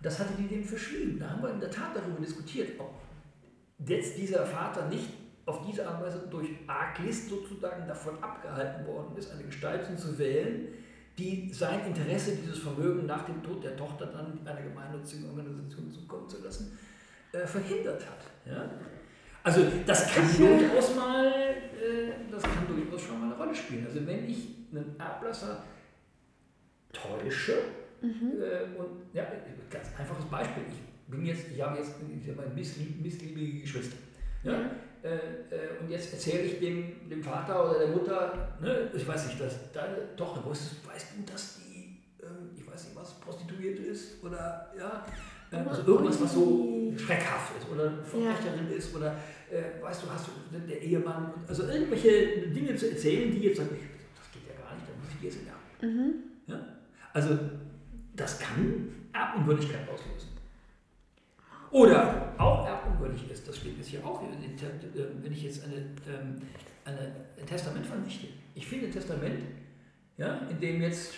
[0.00, 1.18] Das hatte die dem verschwiegen.
[1.18, 2.94] Da haben wir in der Tat darüber diskutiert, ob
[3.86, 5.10] jetzt dieser Vater nicht
[5.44, 10.18] auf diese Art und Weise durch Arglist sozusagen davon abgehalten worden ist, eine Gestaltung zu
[10.18, 10.68] wählen,
[11.18, 16.28] die sein Interesse, dieses Vermögen nach dem Tod der Tochter dann einer gemeinnützigen Organisation zukommen
[16.28, 16.78] zu lassen,
[17.32, 18.20] äh, verhindert hat.
[18.46, 18.70] Ja?
[19.42, 23.86] Also das kann durchaus mal, äh, das kann durchaus schon mal eine Rolle spielen.
[23.86, 25.64] Also wenn ich einen Erblasser
[26.92, 27.54] täusche,
[28.00, 28.40] Mhm.
[28.40, 29.24] Äh, und ja,
[29.70, 30.62] ganz einfaches Beispiel.
[30.70, 33.96] Ich bin jetzt, ich habe jetzt ich habe missliebige Geschwister.
[34.44, 34.52] Ja?
[34.52, 34.64] Äh,
[35.02, 39.40] äh, und jetzt erzähle ich dem, dem Vater oder der Mutter, ne, ich weiß nicht,
[39.40, 44.22] dass deine Tochter, wusstest, weißt du, dass die, ähm, ich weiß nicht was, Prostituierte ist
[44.24, 45.06] oder ja,
[45.50, 48.76] äh, also irgendwas, was so schreckhaft ist oder Verbrecherin ja.
[48.76, 49.16] ist oder
[49.50, 53.70] äh, weißt du, hast du der Ehemann, also irgendwelche Dinge zu erzählen, die jetzt sagen,
[53.70, 55.38] das geht ja gar nicht, da muss ich jetzt
[55.80, 56.14] in mhm.
[56.46, 56.60] ja?
[57.12, 57.38] Also
[58.14, 60.37] das kann Erbunwürdigkeit auslösen.
[61.70, 66.40] Oder auch erbunwürdig ist, das steht jetzt hier auch, wenn ich jetzt eine, ähm,
[66.84, 68.28] eine, ein Testament vernichte.
[68.54, 69.42] Ich finde ein Testament,
[70.16, 71.14] ja, in dem jetzt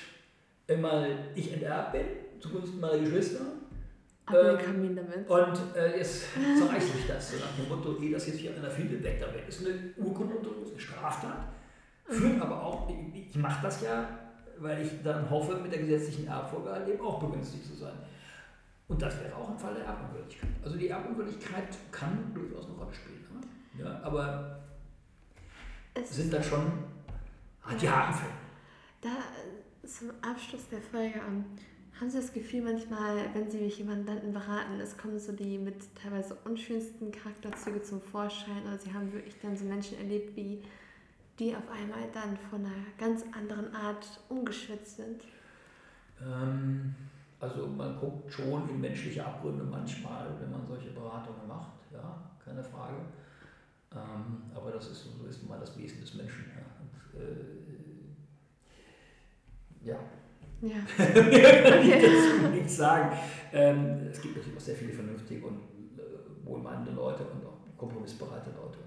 [0.69, 2.07] einmal ich enterbt bin,
[2.41, 3.41] zugunsten meiner Geschwister,
[4.33, 6.25] ähm, und äh, jetzt
[6.59, 9.49] zerreißt sich das, so nach dem Motto, eh das jetzt hier einer findet, weg damit.
[9.49, 11.49] Ist eine Urkundenuntersuchung, ist eine Straftat.
[12.07, 14.09] Führt aber auch, ich, ich mache das ja,
[14.59, 17.95] weil ich dann hoffe, mit der gesetzlichen Erbfolge halt eben auch begünstigt zu sein.
[18.91, 20.51] Und das wäre auch ein Fall der Erbunwürdigkeit.
[20.65, 23.25] Also die Erbunwürdigkeit kann durchaus eine Rolle spielen.
[23.33, 23.85] Ne?
[23.85, 24.59] Ja, aber
[25.95, 26.73] es sind da schon
[27.81, 28.33] die harten Fälle.
[29.01, 29.11] Da
[29.87, 31.45] zum Abschluss der Folge am.
[32.01, 35.77] Haben Sie das Gefühl manchmal, wenn Sie mich jemanden beraten, es kommen so die mit
[35.95, 40.63] teilweise unschönsten Charakterzüge zum Vorschein oder Sie haben wirklich dann so Menschen erlebt, wie
[41.39, 45.25] die auf einmal dann von einer ganz anderen Art umgeschwitzt sind?
[46.23, 46.95] Ähm,
[47.41, 52.63] also man guckt schon in menschliche Abgründe manchmal, wenn man solche Beratungen macht, ja, keine
[52.63, 52.97] Frage.
[53.93, 56.45] Ähm, aber das ist so ist mal das Wesen des Menschen.
[56.55, 56.63] Ja.
[56.81, 57.61] Und, äh,
[59.83, 59.99] ja.
[60.63, 60.77] Ja.
[61.15, 63.17] Mehr kann ich dazu nichts sagen.
[63.53, 65.57] Ähm, es gibt natürlich auch sehr viele vernünftige und
[65.97, 68.79] äh, wohlmeinende Leute und auch kompromissbereite Leute,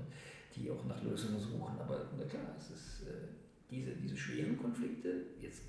[0.55, 1.79] die auch nach Lösungen suchen.
[1.79, 3.27] Aber na klar, es ist äh,
[3.69, 5.09] diese, diese schweren Konflikte,
[5.41, 5.63] jetzt,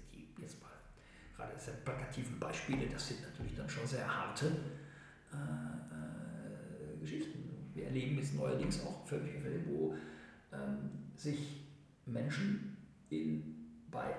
[1.37, 4.47] gerade diese plakativen Beispiele, das sind natürlich dann schon sehr harte
[5.33, 7.51] äh, äh, Geschichten.
[7.75, 9.95] Wir erleben jetzt neuerdings auch völlige Fälle, wo
[10.53, 11.65] ähm, sich
[12.07, 12.77] Menschen
[13.11, 14.15] in, bei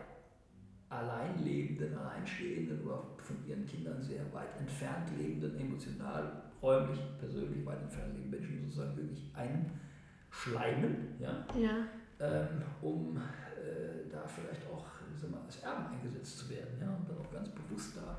[0.89, 8.13] alleinlebenden, alleinstehenden oder von ihren Kindern sehr weit entfernt lebenden, emotional, räumlich, persönlich weit entfernt
[8.15, 11.45] lebenden Menschen sozusagen wirklich einschleimen, ja?
[11.59, 11.87] Ja.
[12.17, 14.85] Ähm, um äh, da vielleicht auch
[15.17, 16.87] sagen wir, als Erben eingesetzt zu werden ja?
[16.87, 18.17] und dann auch ganz bewusst da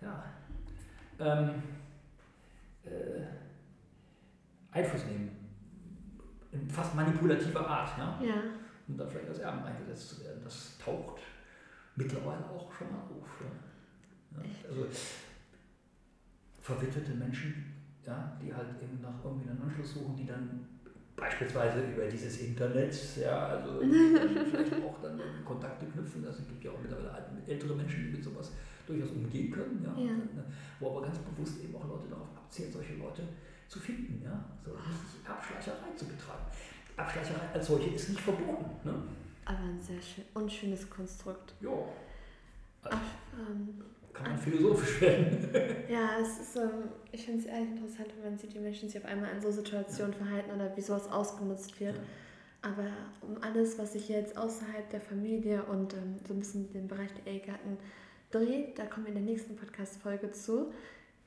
[0.00, 0.24] ja,
[1.18, 1.62] ähm,
[2.84, 3.22] äh,
[4.72, 5.30] Einfluss nehmen.
[6.50, 7.96] In fast manipulativer Art.
[7.96, 8.20] Ja?
[8.22, 8.34] ja.
[8.88, 10.40] Und dann vielleicht als Erben eingesetzt zu werden.
[10.44, 11.20] Das taucht
[11.96, 13.40] mittlerweile auch schon mal auf.
[13.40, 14.42] Ja.
[14.68, 14.86] Also
[16.60, 20.66] verwitwete Menschen, ja, die halt eben nach irgendwie einem Anschluss suchen, die dann
[21.16, 26.24] beispielsweise über dieses Internet, ja, also vielleicht auch dann Kontakte knüpfen.
[26.26, 28.52] Also es gibt ja auch mittlerweile ältere Menschen, die mit sowas
[28.86, 30.12] durchaus umgehen können, ja, ja.
[30.34, 30.44] Dann,
[30.80, 33.22] wo aber ganz bewusst eben auch Leute darauf abzielen, solche Leute
[33.68, 36.44] zu finden, ja, so richtig Abschleicherei zu betreiben.
[36.96, 38.66] Abschleicherei als solche ist nicht verboten.
[38.84, 38.94] Ne?
[39.44, 41.54] Aber ein sehr schön, unschönes Konstrukt.
[41.60, 41.70] Ja.
[42.82, 43.80] Also, Ach, ähm,
[44.12, 45.48] kann man philosophisch werden.
[45.88, 48.98] ja, es ist, ähm, ich finde es ehrlich interessant, wenn man sieht, wie Menschen sich
[48.98, 50.24] auf einmal in so Situationen ja.
[50.24, 51.96] verhalten oder wie sowas ausgenutzt wird.
[51.96, 52.02] Ja.
[52.62, 52.88] Aber
[53.22, 57.10] um alles, was sich jetzt außerhalb der Familie und ähm, so ein bisschen den Bereich
[57.14, 57.76] der Ehegatten
[58.30, 60.72] dreht, da kommen wir in der nächsten Podcast-Folge zu.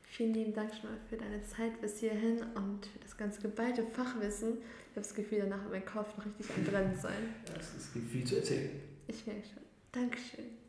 [0.03, 3.83] Vielen lieben Dank schon mal für deine Zeit bis hierhin und für das ganze geballte
[3.83, 4.59] Fachwissen.
[4.59, 7.35] Ich habe das Gefühl, danach wird mein Kopf noch richtig am Brennen sein.
[7.47, 8.69] Ja, es gibt viel zu erzählen.
[9.07, 9.63] Ich merke schon.
[9.91, 10.64] Dankeschön.